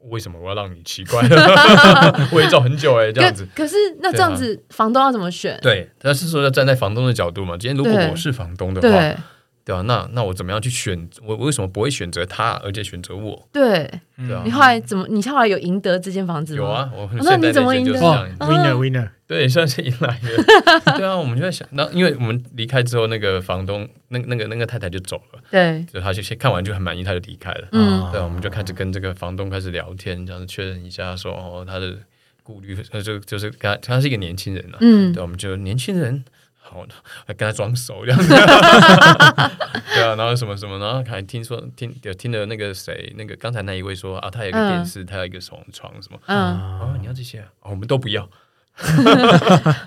[0.09, 1.21] 为什么我要让你奇怪？
[2.33, 3.47] 我也找很久哎、欸，这样子。
[3.55, 5.59] 可是那这样子，房东要怎么选？
[5.61, 7.57] 对，他是说要站在房东的角度嘛。
[7.57, 9.23] 今天如果我是房东的话，
[9.63, 11.09] 对，对啊，那那我怎么样去选？
[11.23, 13.47] 我为什么不会选择他，而且选择我？
[13.51, 14.41] 对，对啊。
[14.43, 15.05] 你后来怎么？
[15.09, 16.59] 你后来有赢得这间房子吗？
[16.61, 17.99] 有啊，我那你怎么赢得
[18.39, 20.97] ？Winner Winner，对， 算是赢来的。
[20.97, 25.39] 对啊，我们就在想，那因为我们离开之后，那个房东，那那个那个太太就走了。
[25.51, 27.67] 对，就他就先看完就很满意，他就离开了。
[27.71, 31.95] 嗯，对，我们就开始跟这个房东开始聊天，这样子确认一下，说哦，他的
[32.43, 34.77] 顾虑，呃，就就是他，他是一个年轻人啊。
[34.81, 36.23] 嗯，对，我们就年轻人。
[36.71, 36.87] 好，
[37.27, 38.29] 还跟他装熟这样子，
[39.93, 48.23] 对啊，然后什么什么，然后还听说听有听了那个谁，那个刚才那一位说啊，他有一个电视，他有一个床床什么，嗯，啊，你要这些啊，我们都不要，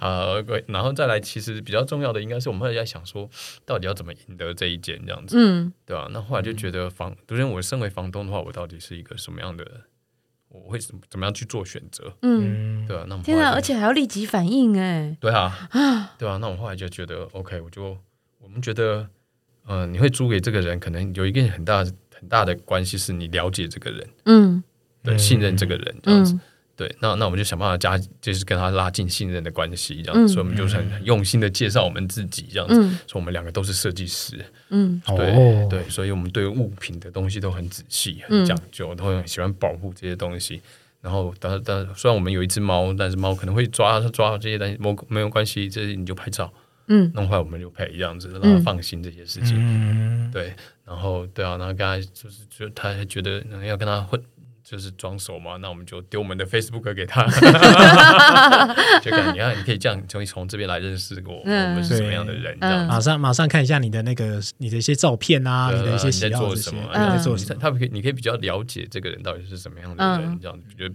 [0.00, 0.34] 啊，
[0.66, 3.30] 然后再来，其实比较重要的应该是我们后来在想说，
[3.64, 6.06] 到底要怎么赢得这一间这样子，嗯，对吧？
[6.10, 9.80] 那后来就觉得房，首先我身为房东的话，我到底是一个什么样的人？
[10.54, 12.12] 我会怎么怎么样去做选择？
[12.22, 15.68] 嗯，对啊，那天啊，而且还要立即反应哎，对啊，
[16.16, 17.96] 对啊，那我后来就觉得，OK，我就
[18.40, 19.08] 我们觉得，
[19.66, 24.62] 呃，你会租给这个人，可能有一个很大很大的关系是你了解这个人，嗯，
[25.02, 26.38] 对，信任这个人这样子。
[26.76, 30.34] 对，那那我们就想办法加，就是跟他拉近信任的关系，这样子。
[30.34, 32.74] 所以我们就是很用心的介绍我们自己，这样子。
[33.06, 40.60] 说我们两个都是设计师，嗯，对对，所以我们对物品的东西都很仔细、很讲究，都很喜欢保护这些东西。
[41.00, 46.52] 然后，当当虽然我们有一只猫，但是猫可能会抓抓这些东西，没没有关系，这些你就拍照，
[46.88, 49.54] 嗯，弄坏我们就赔，这样子让他放心这些事情。
[49.56, 50.52] 嗯，对，
[50.84, 54.20] 然后对啊，然后刚才就是就他还觉得要跟他混。
[54.74, 57.22] 就是装熟嘛，那我们就丢我们的 Facebook 给他，
[59.00, 67.60] 就看你看，你可以这样从从这边来认识我，我们是什么样的人，这样马上马上看一下你的那个你的一些照片啊，你的一些喜好什么，你在做什么？
[67.60, 70.94] 他可以，你可以比较了解这个人到底是什么样的人，这样觉得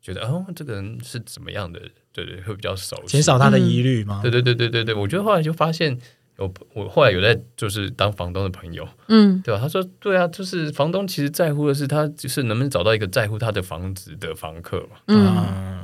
[0.00, 1.78] 觉得哦，这个人是怎么样的，
[2.14, 4.20] 对对，会比较熟，减少他的疑虑吗？
[4.22, 5.98] 对对对对对对，我觉得后来就发现。
[6.38, 9.60] 我我后来有在就是当房东的朋友，嗯，对吧？
[9.60, 15.78] 他说对啊，就是房东其实在乎的是他就是能不能找到一个在乎他的房子的房客嘛，嗯，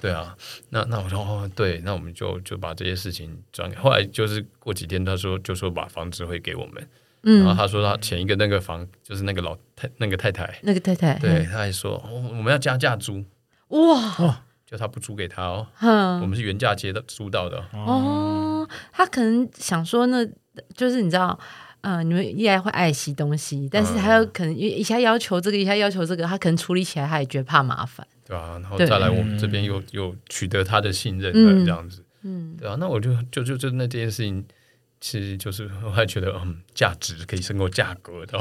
[0.00, 0.36] 对啊。
[0.70, 3.76] 那那我说哦，对，那我们就就把这些事情转给。
[3.76, 6.88] 后来就是过几天，他说就说把房子会给我们，
[7.22, 13.24] 嗯，然后他说他前一个那个房就是那个老太那个太太，那个太太，对，他还说我们要加价租，
[13.68, 14.42] 哇。
[14.70, 15.66] 就他不租给他哦，
[16.22, 18.68] 我们是原价接的租到的哦。
[18.92, 20.24] 他可能想说，那
[20.76, 21.36] 就是你知道，
[21.80, 34.44] 呃，你们依然会爱惜东西，但是他有可能一下要求这个，一下要求这个，他可能处理起来他也觉得怕麻烦，对啊，然后再来我们这边又又取得他的信任了，这样子，嗯，对啊，那我就就就就那这件事情，
[35.00, 38.38] 其实就是我还觉得，嗯，价值可以胜过价格的。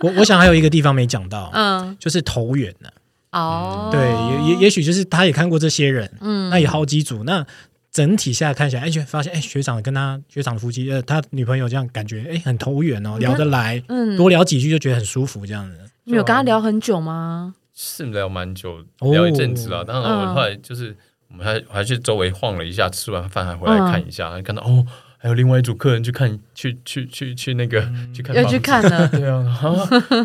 [0.00, 2.90] 我我想还有一个地方没讲到，嗯，就是投缘呢。
[3.38, 7.46] 哦，对，也也也许就是他也看过这些人，嗯，那也好几组，那
[7.90, 15.78] 整体下来看起来，哎，就发现哎，学长跟他学长的夫妻，呃，他女朋友这样感觉，哎，很投缘哦，聊得来，嗯，多聊几句就觉得很舒服，这样子。
[16.04, 17.54] 你有跟他聊很久吗？
[17.74, 19.84] 是聊蛮久，聊一阵子了。
[19.84, 20.96] 当然，我后来就是
[21.28, 24.84] 我们还还去周围晃了一下，吃完饭还回来看一下，看到哦。
[25.20, 27.80] 还有另外一组客人去看，去去去去那个
[28.14, 29.44] 去看，要去看了， 对啊，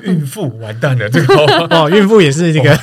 [0.04, 1.36] 孕妇完蛋了，这个
[1.76, 2.78] 哦，孕妇也是这个，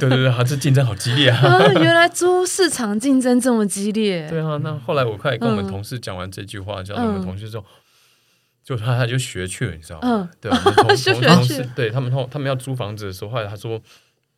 [0.00, 1.68] 对对 对，还是竞争好激烈啊！
[1.74, 4.58] 原来租市场竞争这么激烈，对啊。
[4.62, 7.62] 那后来我快跟我们同事讲完这句话，叫我们同事说，
[8.64, 10.30] 就他他就学去了，你知道吗？
[10.40, 10.86] 对啊，同
[11.20, 13.78] 同事对他们后他们要租房子的时候，后来他说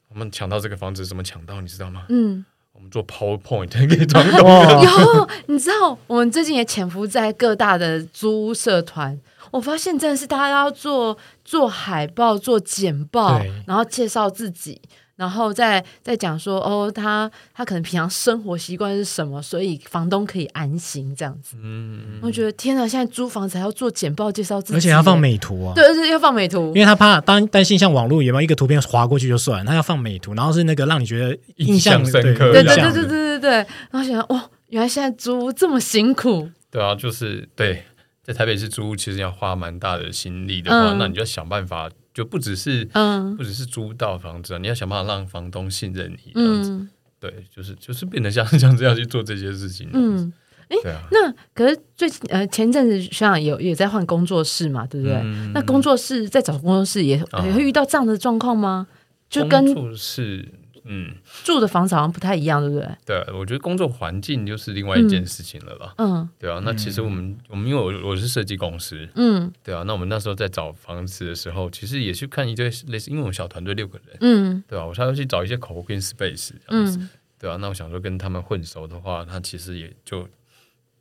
[0.08, 2.06] 我们抢到这个房子怎么抢到，你知道吗？
[2.08, 2.44] 嗯。
[2.74, 4.46] 我们做 PowerPoint 给装懂。
[4.82, 9.18] 有， 你知道，我们最近也潜伏在各大的租屋社团，
[9.50, 14.80] 我发现真的是大家要做做海报、做简报，然后介绍自己。
[15.16, 21.56] 然后再再讲说哦，他他可能平常生活习惯是什么，所以房东可以安心这样子。
[21.62, 25.72] 嗯，我觉得天哪，现在租房子还要做简报介绍自己，而且要放美图啊。
[25.74, 32.52] 对，而且要放美图，因为他怕担担心像网络有没有一个图片划过去就算，他要放美图，然后是那个让你觉得印象，印象深刻。
[32.52, 33.50] 对对对对对对对。
[33.90, 36.50] 然后想哇、哦，原来现在租这么辛苦。
[36.70, 37.84] 对啊，就是对，
[38.24, 41.88] 在台北市租其实要花蛮大的心力的话，嗯、那你就要想办法。
[42.14, 46.88] 就不只是，嗯，不只是租到房子啊，你要想办法让房东信任你，这样子，嗯、
[47.20, 50.32] 对，就是就是变得像 像这样去做这些事情，嗯，
[50.68, 50.76] 哎，
[51.10, 55.16] 那可是最近呃前阵子学长有也在换工作室嘛，对不对？
[55.16, 58.86] 嗯、那工作室在找工作室也也会遇到这样的状况吗？
[59.28, 60.48] 就跟工作室。
[60.86, 62.88] 嗯，住的房子好像不太一样，对不对？
[63.06, 65.94] 对，我觉得工作环境就是另外一件事情了吧。
[65.98, 66.60] 嗯，对啊。
[66.64, 69.82] 那其实我们我们因为我我是设计公司，嗯，对啊。
[69.84, 74.84] 那我们那时候在找房子的时候，其实也去看一堆类似，因为我们小团队六个人，嗯，对啊。
[74.84, 77.00] 我才会去找一些 co-working space 这样子，
[77.38, 77.56] 对啊。
[77.56, 80.28] 那我想说跟他们混熟的话，那其实也就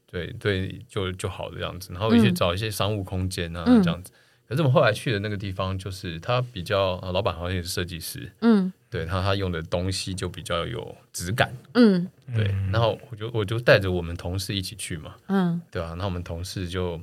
[0.09, 4.13] 对对，就就好的样子，然后去找一些商务空间啊，嗯、这样子。
[4.47, 12.45] 可是我们后来去的那个地方，就是他比较，老板好像也是设计师，嗯，对他他用的东西就比较有质感，嗯，对。
[12.71, 17.01] 然后我就我就带着我们同事一起去嘛，嗯，对啊，那我们同事就。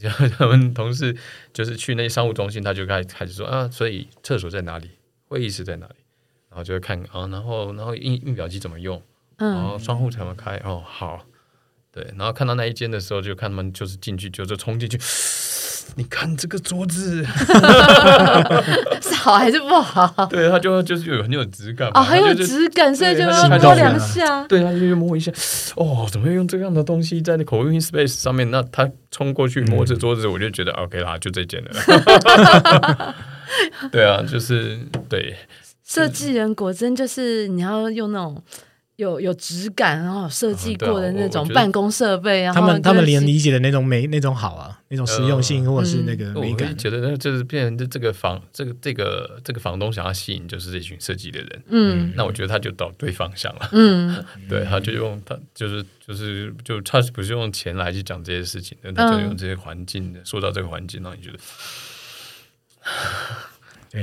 [0.00, 1.16] 然后他们同事
[1.52, 4.88] 就是去那些商务中心，他就开开始说啊，所以厕所在哪里？
[5.26, 5.94] 会议室在哪里？
[6.48, 9.02] 然后就会看啊，然后然后印印表机怎么用？
[9.38, 10.56] 然后窗户怎么开？
[10.64, 11.26] 哦，好，
[11.90, 12.06] 对。
[12.16, 14.96] 然后看到那一间的时候，就看他们就是进去，就就冲进去。
[15.96, 17.24] 你看这个桌子
[19.02, 20.26] 是好还是不好？
[20.30, 24.44] 对，他就就是有很有质感哦，很有质感，所以就要摸两下。
[24.46, 25.32] 对，他就去摸一下。
[25.76, 28.50] 哦，怎么会用这样的东西在那 coworking space 上面？
[28.50, 33.14] 那他冲过去摸着桌子， 我就觉得 OK 啦，就这件了。
[33.90, 35.36] 对啊，就是对。
[35.84, 38.42] 设计人果真就是你要用那种。
[38.98, 61.38] 有有质感，然后设计过的那种办公设备，然后他们他们连理解的那种美那种好啊，那种实用性或者是那个美感，我觉得就是变成这个房这个这个这个房东想要吸引就是这群设计的人，嗯，那我觉得他就到对方向了，嗯， 对，他就用他就是就是就他不是用钱来去讲这些事情的，他就用这些环境塑造这个环境，让你觉得。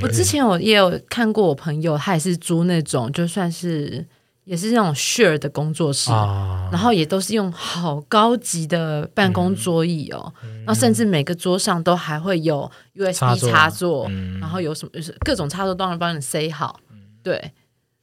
[0.00, 4.06] 我之前我也有看过我朋友，他也是租那种就算是。
[4.46, 14.08] 也是那种 share 的工作室，啊、然后也都是用好高级的办公桌椅哦，嗯、然后甚至每个桌上都还会有 USB 插座，
[14.40, 17.52] 然后有什么就是各种插座都能帮你塞好，嗯、对。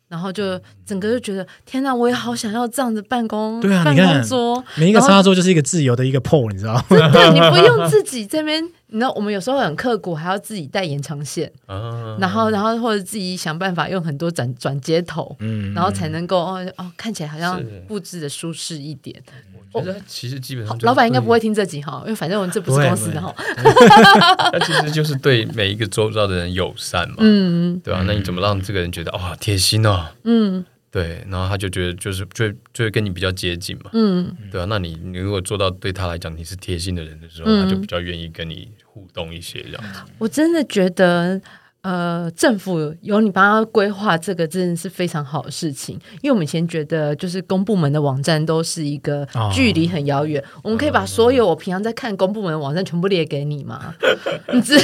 [0.10, 6.86] 然后就整个就觉得天哪，我也好想要这样的办公对啊，办公桌，每一个插座就是一个自由的一个 pole，你知道吗？
[6.88, 19.20] 真的，你不用 自己这边，你知道我们有时候很刻苦，还要自己带延长线，啊、然后然后或者自己想办法用很多转转接头，嗯、然后才能够哦哦看起来好像布置的舒适一点。
[19.72, 23.34] 我觉得其实基本上，老板应该不会听这集哈，因为反正我们这不是公司的哈。
[24.54, 28.04] 那其实就是对每一个周遭的人友善嘛，嗯，对吧？
[28.06, 30.06] 那你怎么让这个人觉得哇贴心哦？
[30.26, 40.02] 嗯，对，然后他就觉得就是就就会跟你比较接近嘛，嗯，对啊，那你你如果做到对他来讲你是贴心的人的时候，他就比较愿意跟你互动一些这样子。
[40.20, 41.42] 我真的觉得。
[41.84, 46.00] 呃，政府有你帮他规划这个，真的是非常好的事情。
[46.22, 50.42] 因为我们以前觉得，就是公部门的网站都是一个距离很遥远。
[50.56, 53.94] 哦、我们可以把所有我平常在看公部门的网站全部列给你吗？
[54.54, 54.80] 你知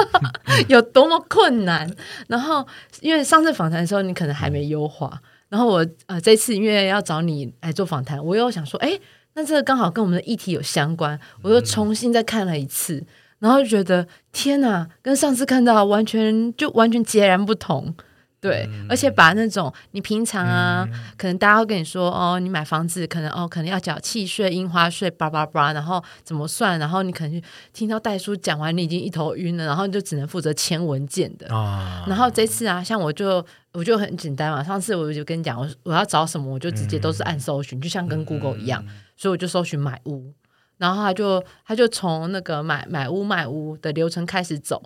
[0.68, 1.90] 有多么困难？
[2.28, 2.66] 然后，
[3.00, 5.18] 因为上次访谈的时候，你可能还没优化。
[5.48, 9.00] 然后我呃，这次因为要找你来做访谈，我又想说，哎，
[9.32, 12.96] 那这个刚好跟我们的议题有相关，我又重新再看了一次。
[12.96, 13.06] 嗯
[13.38, 17.94] 然后就觉得天哪，跟上次看到完全就完全截然不同，
[18.40, 27.42] 对，嗯、而且把那种你平常啊，嗯、可能大家会跟你说哦，你买房子可能哦，可能要缴契税、印花税，叭叭叭，然后怎么算，然后你可能
[27.72, 31.54] 听到代书讲完，你已经一头晕了，然后你就只能负责签文件的。
[31.54, 40.32] 啊、然后这次啊，像我就我就很简单嘛，上次我就跟你讲，我我要找什么，我就直接都是按搜寻，嗯、就像跟 Google 一样，嗯、所以我就搜寻买屋。
[40.78, 44.82] 然后他就他就从那个买买屋卖屋的流程开始走，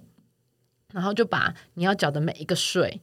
[0.92, 3.00] 然后就把你要缴的每一个税，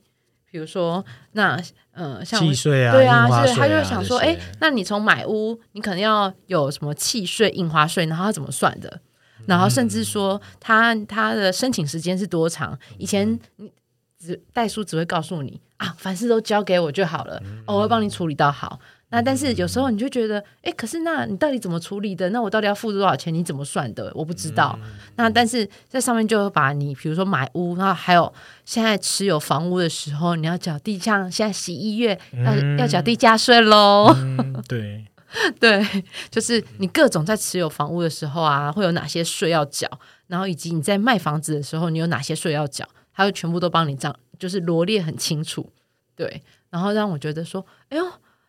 [0.50, 1.60] 比如说那
[1.92, 9.02] 呃像契税啊，对啊，啊所以他就想说，哎，那你从买屋你可能要有什么契税、印花税，然后他怎么算的？
[9.48, 12.78] 然后甚至说他他的申请时间是多长？
[12.98, 13.72] 以前你
[14.18, 18.80] 只代书只会告诉你啊，凡事都交给我就好了，我会帮你处理到好。
[19.10, 22.28] 那但是有时候你就觉得，哎，可是那你到底怎么处理的？
[22.32, 23.34] 那我到底要付多少钱？
[23.34, 24.12] 你怎么算的？
[24.16, 24.78] 我不知道。
[24.82, 28.34] 嗯、那但是在上面就把你，比如说买屋，然后还有
[28.66, 34.12] 现在持有房屋的时候，你要缴地，价现在十一月要、嗯、要缴地价税喽。
[34.18, 35.06] 嗯、对
[35.62, 35.86] 对，
[36.30, 39.88] 就是你各种在持有房屋的时候啊，会有哪些税要缴，
[40.28, 45.72] 然后以及你在卖房子的时候，你有哪些税要缴，它会全部都帮你这样，就是罗列很清楚。
[46.16, 48.06] 对，然后让我觉得说，哎呦。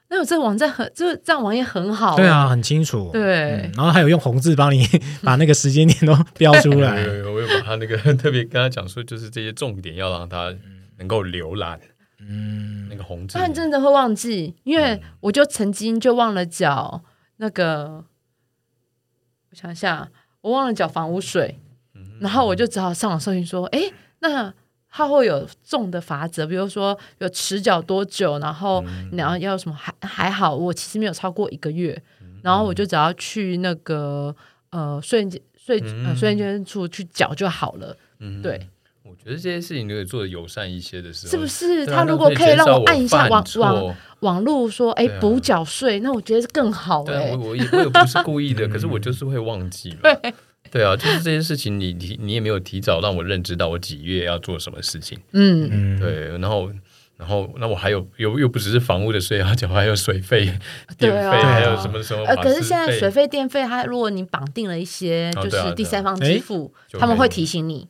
[0.08, 4.86] 那我这个网站很，这这样网页很好，对啊，很清楚，对、嗯，然后还有用红字帮你
[5.22, 10.54] 把那个时间点都标出来， 有有，我有把他那个特别跟他讲说，就是这些重点要让他
[10.98, 11.80] 能够浏览，
[12.20, 17.02] 嗯，那个红字，但真的会忘记，因为我就曾经就忘了缴
[17.38, 18.04] 那个，
[19.50, 20.08] 我想一下，
[20.40, 21.58] 我忘了缴房屋税，
[22.20, 23.90] 然后我就只好上网搜寻说，哎，
[24.20, 24.54] 那。
[24.96, 28.82] 它会有重的罚则，比如说有迟缴多久，然后
[29.12, 32.02] 然后要什么还还好，我其实没有超过一个月，
[32.42, 34.34] 然后我就只要去那个
[34.70, 37.94] 呃税税呃税捐处去缴就好了。
[38.20, 38.66] 嗯，对，
[39.02, 41.84] 我觉得这些事情如果做的友善一些的时候，是不是？
[41.84, 47.32] 他如果可以让我按一下网网网络说，哎，补缴税，那我觉得是更好哎。
[47.32, 50.08] 我我也我也不是故意的， 可是我就是会忘记嘛。
[50.70, 55.18] 对对啊，就是这件事情，你你你也没有提早让我认知到我几月要做什么事情。
[55.32, 56.70] 嗯，对，然后。
[57.18, 60.44] 然后，那我还有又又不只是房屋的税要缴，还有水费、
[60.98, 62.22] 电费，还有什么什么。
[62.26, 67.88] 呃，可是现在水费、电费，它如果你绑定了一些，就是第三方支付，他们会提醒你。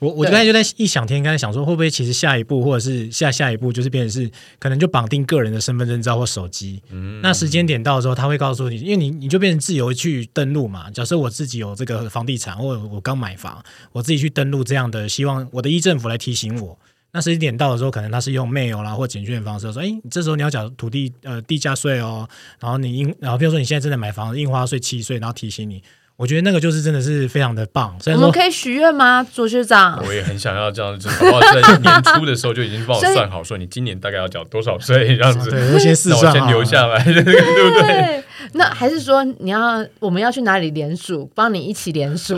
[0.00, 6.82] 我我刚才就在异想天开想说，会不会其实下一步或者是下下一步，就是变成是可能就绑定个人的身份证照或手机。
[6.90, 7.20] 嗯。
[7.20, 10.90] 那时间点到的时候，他会告诉你，因为你你就变成自由去登录嘛。
[10.90, 16.78] 假设我自己有这个房地产，或者我刚买房，我自己去登录这样的，希望我的一政府来提醒我。
[17.10, 22.28] 那时间点到的时候，可能他是用 mail 啦或简讯的方式说：“哎，你这时候你要缴土地呃地价税哦。”
[22.60, 25.82] 然后你印，然后比如说你现在正在买房子，印花税契税，然后提醒你。
[26.18, 27.96] 我觉得那个就是真的是非常的棒。
[28.06, 30.02] 我们可以许愿吗，左学长？
[30.04, 31.40] 我也很想要这样子，好不好？
[31.40, 35.48] 在年初的时候就已经帮我算好，说你今年大概要缴多少税，这样子。
[35.48, 38.24] 对，先试算，先留下来，对不对？
[38.54, 42.36] 那还是说你要我们要去哪里联署，帮你一起联署，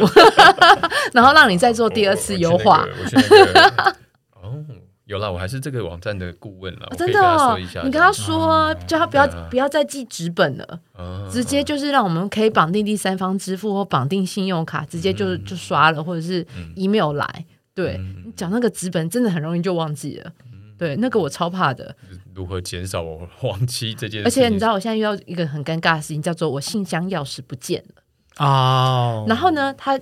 [1.14, 2.86] 然后让你再做第二次优化。
[5.10, 6.88] 有啦，我还是这个网站的顾问了。
[6.96, 10.80] 真的哦，你跟他说，叫他不要不要再寄纸本了，
[11.28, 16.46] 直接就是让我们可以绑定第三方支付或绑定信用卡，直接就就刷了，或者是
[16.76, 17.44] email 来。
[17.74, 20.30] 对，你讲那个纸本真的很容易就忘记了。
[20.78, 21.92] 对，那个我超怕的。
[22.32, 24.28] 如何减少我忘记这件事？
[24.28, 28.46] 而且你知道，我现在遇到一个很尴尬的事情，叫做我信箱钥匙不见了。
[28.46, 29.24] 哦。
[29.28, 29.98] 然后呢，他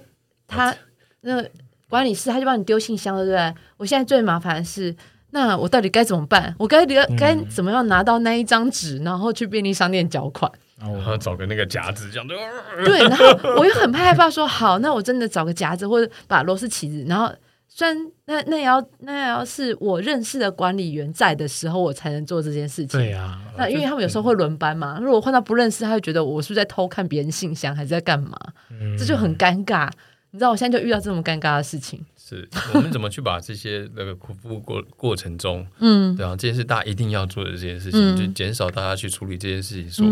[0.46, 0.76] 他
[1.22, 1.42] 那。
[1.88, 3.54] 管理室他就帮你丢信箱了，对不对？
[3.76, 4.94] 我现在最麻烦的是，
[5.30, 6.54] 那我到底该怎么办？
[6.58, 6.84] 我该
[7.16, 10.50] 该怎么样拿到那一张纸，然后去便利商店缴款？
[10.78, 12.36] 然后找个那个夹子，这样对。
[12.84, 13.24] 对，然后
[13.56, 17.28] 我又很害怕说，好，那我真的找个夹子或者把螺丝起子，然后
[17.66, 23.00] 虽然那那也要那也要是我认识的管理员在的时候，我才能做这件事情。
[23.00, 28.38] 对啊，那因为他们有时候会轮班嘛，如果换到不认识，他会觉得我是不是在偷看别人信箱，还是在干嘛？
[28.70, 29.90] 嗯，这就很尴尬。
[30.38, 40.06] 你知道我现在就遇到这么尴尬的事情，是我们怎么去把这些那个服务过过程中， 嗯，对啊，这些是大家一定要做的这件事情，嗯、就减少大家去处理这件事情所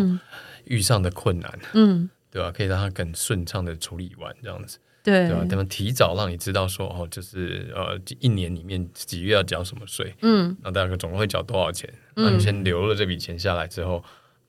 [0.65, 2.51] 遇上的困难，嗯，对吧、啊？
[2.51, 5.47] 可以让它更顺畅的处理完，这样子，对，对吧、啊？
[5.49, 11.89] 他们提早让你知道说，哦，就是呃，一年里面几月要缴什么税，嗯，那大概总共会缴多少钱？
[12.17, 14.03] 那你先留了这笔钱下来之后。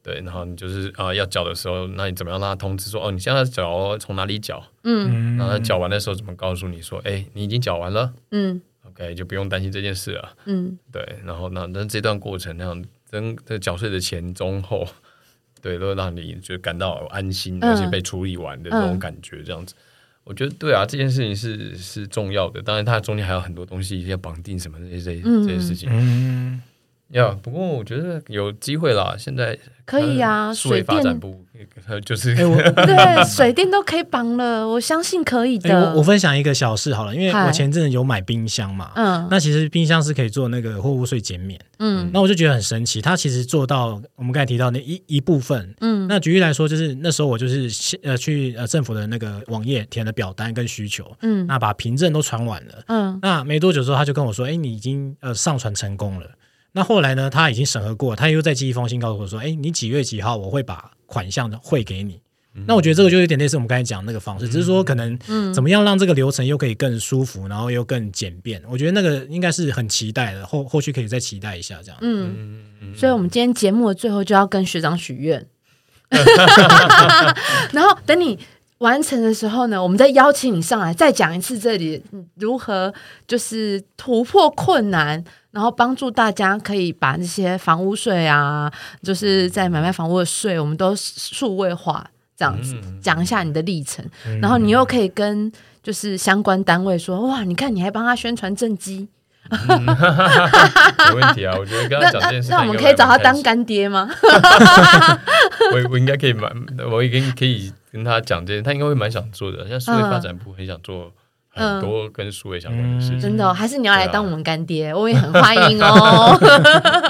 [0.07, 4.63] 对，然后你就是啊、呃，要缴的时候，那你怎么样让他通知说，哦，你现在缴，从哪里缴？
[4.85, 8.13] 嗯，然后他缴完的时候怎么告诉你说，哎，你已经缴完了？
[8.31, 10.33] 嗯，OK，就不用担心这件事了。
[10.45, 14.87] 嗯，对，然后那那这段过程那样，真这缴税的前中后，
[15.61, 19.83] 对，都让你就感到安心，而且被处理完的这种感觉，这样子，嗯、
[20.23, 22.61] 我觉得对啊，这件事情是是重要的。
[22.61, 25.89] 当然，它中间还有很多东西要绑定什么这些这些事情。
[25.91, 26.61] 嗯。
[27.09, 29.15] 要，yeah, 不过我觉得有机会啦。
[29.17, 31.43] 现在可以呀，水电部
[32.05, 35.69] 就是 对水电都可以绑了，我相信可以的。
[35.69, 56.27] 欸、我我分享一个小事好了，因为我前阵子有买冰箱嘛，嗯，那其实冰箱是可以做那个货物税减免，嗯，那我就觉得很神奇，它其实做到我们刚才提到那一一部分，嗯，那举例来说，就是那时候我就是呃去呃政府的那个网页填了表单跟需求，嗯，那把凭证都传完了，嗯，那没多久之后他就跟我说，哎、欸，你已经呃上传成功了。
[56.73, 57.29] 那后来呢？
[57.29, 62.21] 他已经审核过，他又再寄一封信告诉我说：“哎，你几月几号我会把款项汇给你。
[62.53, 65.17] 嗯”那我觉得这个就有点类似我们刚才讲的那个方式，嗯、只是说可能
[65.53, 68.61] 怎么样让这个流程又可以更舒服，然后又更简便。
[68.69, 71.97] 我觉得那个应该是很期待的，后后续可以再期待一下这样。
[72.01, 72.63] 嗯，
[72.95, 75.47] 所以我们今天节目的最后就要跟学长许愿，
[77.73, 78.37] 然后等你
[78.79, 82.03] 完成的时候呢，我们再邀请你上来再讲一次这里
[82.35, 82.93] 如何
[83.25, 85.23] 就是突破困难。
[85.49, 88.71] 然后帮助大家可以把那些房屋税啊，
[89.01, 92.05] 就是在买卖房屋的税，我们都数位化，
[92.37, 94.05] 这样子讲一下你的历程。
[94.39, 95.51] 然后你又可以跟
[95.81, 99.07] 就是相关单位说，哇，你看你还帮他宣传政绩，
[99.49, 101.55] 没问题啊。
[101.57, 104.07] 我觉得刚刚讲这件事，那我们可以找他当干爹吗？
[105.73, 106.51] 我我应该可以蛮，
[106.91, 109.67] 我已经可以跟他讲这些，他应该会蛮想做的。
[109.67, 111.11] 像数位发展部很想做。
[111.49, 116.37] 很多跟数位相关的事情，真的，还是你要来当我们干爹，我也很欢迎哦。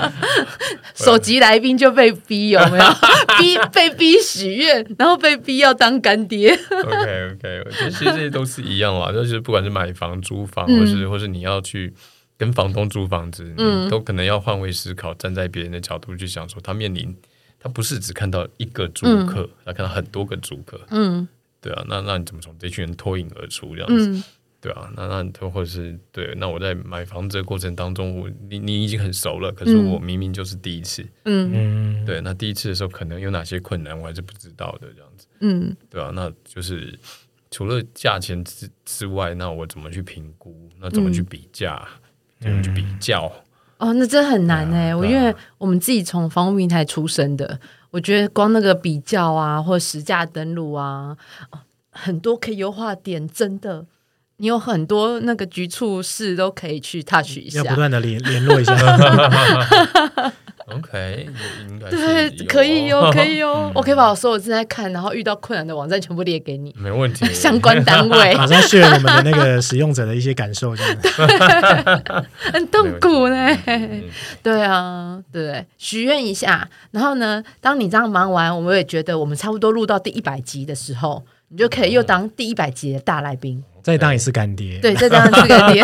[0.95, 2.85] 首席来宾就被逼有没有？
[3.37, 6.53] 逼被逼许愿，然后被逼要当干爹。
[6.53, 11.93] OK OK，我觉得其实这些都是一样啦， 就是不管是买房、租房，或是或是你要去
[12.37, 17.13] 跟房东租房子，你都可能要换位思考，站在别人的角度去想，说他面临
[17.59, 21.27] 他不是只看到一个租客，他看到很多个租客，嗯，
[21.59, 24.23] 对啊，那那你怎么从这群人脱颖而出这样子？
[24.59, 31.51] 对啊，那那或者是对，那我在买房子的过程当中，我你你已经很熟了，可是我明明就是第一次，嗯。
[31.53, 36.97] 嗯，对，那第一次的时候可能有哪些困难，我还是不知道的，这样子，嗯，对啊，那就是
[37.51, 40.69] 除了价钱之之外，那我怎么去评估？
[40.79, 41.87] 那怎么去比价？
[42.39, 43.31] 嗯、怎么去比较？
[43.77, 47.59] 哦，那真的很难哎、欸，啊、我因为我们自己从房屋平台出身的，
[47.91, 51.15] 我觉得光那个比较啊，或实价登录啊，
[51.51, 51.59] 哦，
[51.91, 53.85] 很多可以优化点，真的。
[54.39, 58.75] 你有很多那个局处室都可以去 touch 一下，要不断的联联络一下。
[60.69, 61.25] OK，
[61.69, 63.71] 应该对，可以哦，可以哦。
[63.75, 67.25] 我可以把我所有正在看，然后遇到困难的网站全部列给你，没问题。
[67.33, 70.97] 相关单位马上 share 我们的那个使用者的一些感受，这样
[72.51, 73.57] 很痛苦呢。
[74.43, 83.63] 对啊，对，许愿一下，然后呢，当你这样忙完，我们也觉得我们差不多录到第一百集的时候，你就可以又当第一百集的大来宾。
[83.87, 85.81] 再当一次干爹，对，再当一次干爹。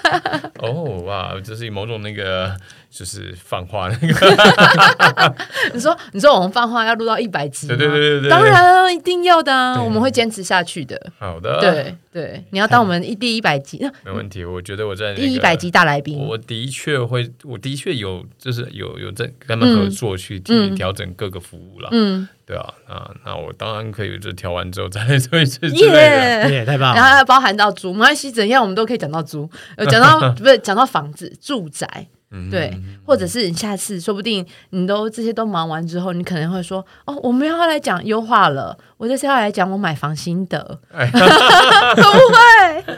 [0.60, 2.56] 哦哇，这是某种那个，
[2.88, 5.34] 就是放话那个。
[5.74, 11.12] 你说，你说我们放话要录到一百集，对对对对，当然一定要的啊，我们会坚持下去的。
[11.18, 14.46] 好的，对对，你要当我们一第一百集， 没问题。
[14.46, 21.90] 我觉得我在第一百集大来宾，我的确会，我的确有，就是有有在跟他们合作去调调整各个服务了。
[21.92, 22.26] 嗯。
[22.52, 25.66] 对啊，那，那我当然可以，就调完之后再来做一次。
[25.68, 26.94] 耶，耶，太棒了！
[26.94, 32.06] 然后还包含到租，没关系，怎样我们都可以讲到租， 呃，讲到不是讲到房子、住宅，
[32.50, 41.06] 对，或者是你下次说不定你都这些都忙完之后，你可能会说，哦，我们要来讲优化了，我这次要来讲我买房心得，会
[41.96, 42.02] 不
[42.34, 42.96] 会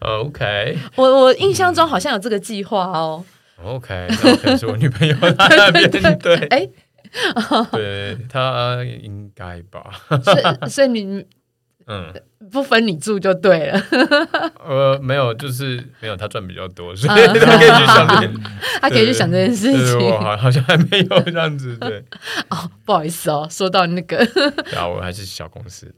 [0.00, 3.24] ？OK，我我印象中好像有这个计划哦。
[3.64, 5.88] OK，那可能是我女朋友在那边，
[6.20, 6.68] 对，哎。
[7.72, 9.90] 对他应该吧，
[10.22, 11.26] 所以所以你
[11.86, 12.12] 嗯
[12.50, 13.82] 不分你住就对了。
[14.64, 18.06] 呃，没有，就是没有他赚比较多，所以他可以去想，
[18.80, 20.08] 他可以去想这件事情。
[20.08, 22.02] 我好好像还没有这样子，对。
[22.48, 25.94] 哦，不好意思哦，说到那个，对啊，我还是小公司，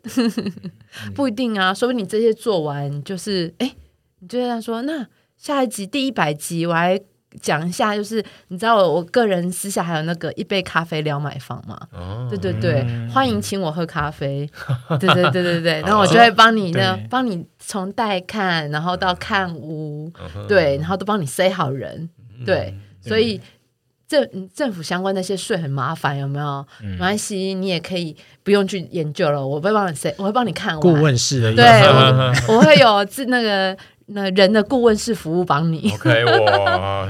[1.15, 3.75] 不一定啊，说不定你这些做完，就是哎，
[4.19, 5.07] 你就这样说，那
[5.37, 7.01] 下一集第一百集我还。
[7.41, 11.79] 讲一下，就是你知道我我个人私下还有那个一杯咖啡聊买房嘛？
[11.93, 14.49] 哦，对对对，嗯、欢迎请我喝咖啡。
[15.01, 22.09] 对对对对对，然后我就会帮你呢，帮你从带看，然后到看屋，嗯、对，然后都帮你塞好人。
[22.39, 23.41] 嗯、对，所以
[24.07, 26.67] 政政府相关那些税很麻烦，有没有？
[26.83, 31.65] 嗯、没关系，你也可以不用去研究了，我会帮你塞，我会帮你看顾问式的，对，
[32.49, 33.77] 我，我会有自那个。
[34.09, 37.09] 那人的顾问式服务帮你，OK 哇，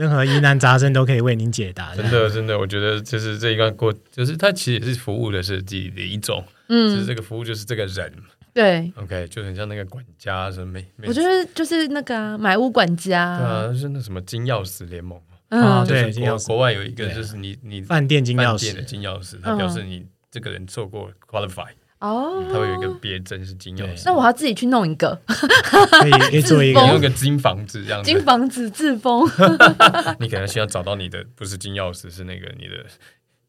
[0.00, 1.94] 任何疑难杂症都可以为您解答。
[1.94, 8.10] 真的，真的，我觉得就是这一个过，就是它其实也是服务的设计的一种，嗯，就是这个服务就是这个人，
[8.54, 15.20] 对，OK，就很像那个管家什么，我觉得就是那个啊买屋管家，对啊，就是那什么金钥匙联盟，
[15.50, 18.74] 啊，对，国国外有一个就是你你饭店金钥匙。
[18.74, 21.68] 的金钥匙，它表示你这个人做过 qualify。
[22.00, 29.28] 哦，它会有一个别针是金钥匙，那我要自己去弄一个，可以可以做一个，用个金房子这样子，金房子自封。
[30.18, 32.86] 你可能需要找到你的不是金钥匙，是那个你的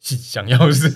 [0.02, 0.92] 想钥匙。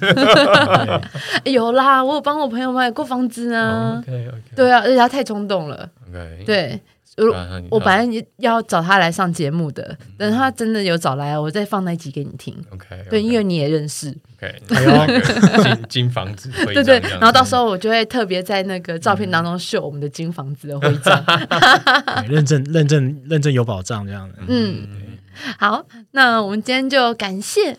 [1.50, 4.00] 有啦，我有帮我朋友买过房子啊。
[4.00, 5.90] OK OK，对啊，而且他太冲动了。
[6.10, 6.82] OK，对。
[7.18, 12.54] 我我本来要找他来上节目的，等他真的有找来，我再放那一集给你听。
[12.72, 14.14] OK，对，因为你也认识。
[14.70, 16.84] 有金 金房子徽章。
[16.84, 21.26] 对对，然后到时候我就会特别在那个照片当中秀我们的金房子的徽章。
[22.30, 24.36] 认证认证认证有保障这样的。
[24.48, 24.88] 嗯，
[25.58, 27.78] 好，那我们今天就感谢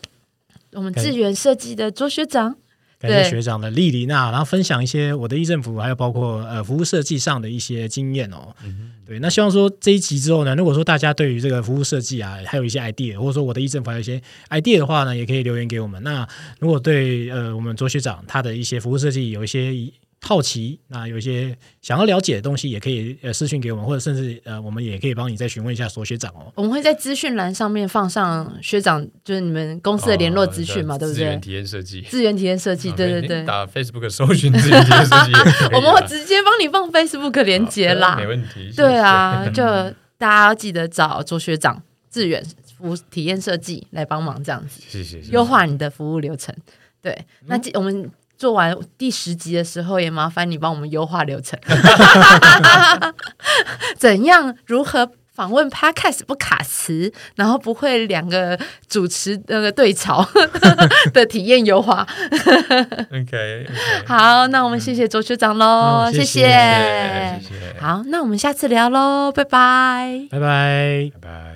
[0.72, 2.57] 我们智原设计的卓学长。
[2.99, 8.55] 感谢学长的莅临，那然后分享一些我的议政府，还有包括呃服务设计上的一些经验哦。
[8.64, 14.20] 嗯、对，那希望说这一集之后呢，如果说大家对于这个服务设计啊，还有一些 idea，或者说我的议政府还有一些
[14.51, 16.03] idea 的话呢，也可以留言给我们。
[16.03, 16.26] 那
[16.59, 19.72] 如果对呃我们卓学长他的一些服务设计有一些。
[20.27, 26.51] 好奇，那有一些想要了解的东西，也可以呃私讯给我们，或者甚至呃，我们也可以帮你再询问一下卓学长哦。
[26.57, 31.37] 我们会在资讯栏上面放上学长，就是你们公司的联络资讯嘛，对不对？
[31.37, 33.45] 体验设计，资源体验设计，对对对。
[33.45, 35.33] 打 Facebook 搜寻资源体验设计，
[35.77, 38.72] 我们会直接帮你放 Facebook 连接啦， 没问题。
[38.77, 39.62] 对啊， 就
[40.18, 42.45] 大家要记得找卓学长志远
[42.77, 46.53] 服务体验设计来帮忙，这样子，谢谢，优化你的服务流程。
[47.01, 47.16] 对，
[47.47, 48.11] 那我们。
[48.37, 51.59] 做完第十集的时候，也麻烦你帮我们优化流程。
[53.97, 54.55] 怎样？
[54.66, 58.59] 如何访问 Podcast 不卡词，然后不会两个
[58.89, 60.26] 主持那个对吵
[61.12, 62.07] 的体验优化。
[63.12, 63.66] OK，
[64.07, 67.80] 好，那我们谢谢周学长喽，哦、谢谢，谢谢，谢谢。
[67.80, 71.56] 好，那我们下次聊喽，拜拜，拜拜，拜拜。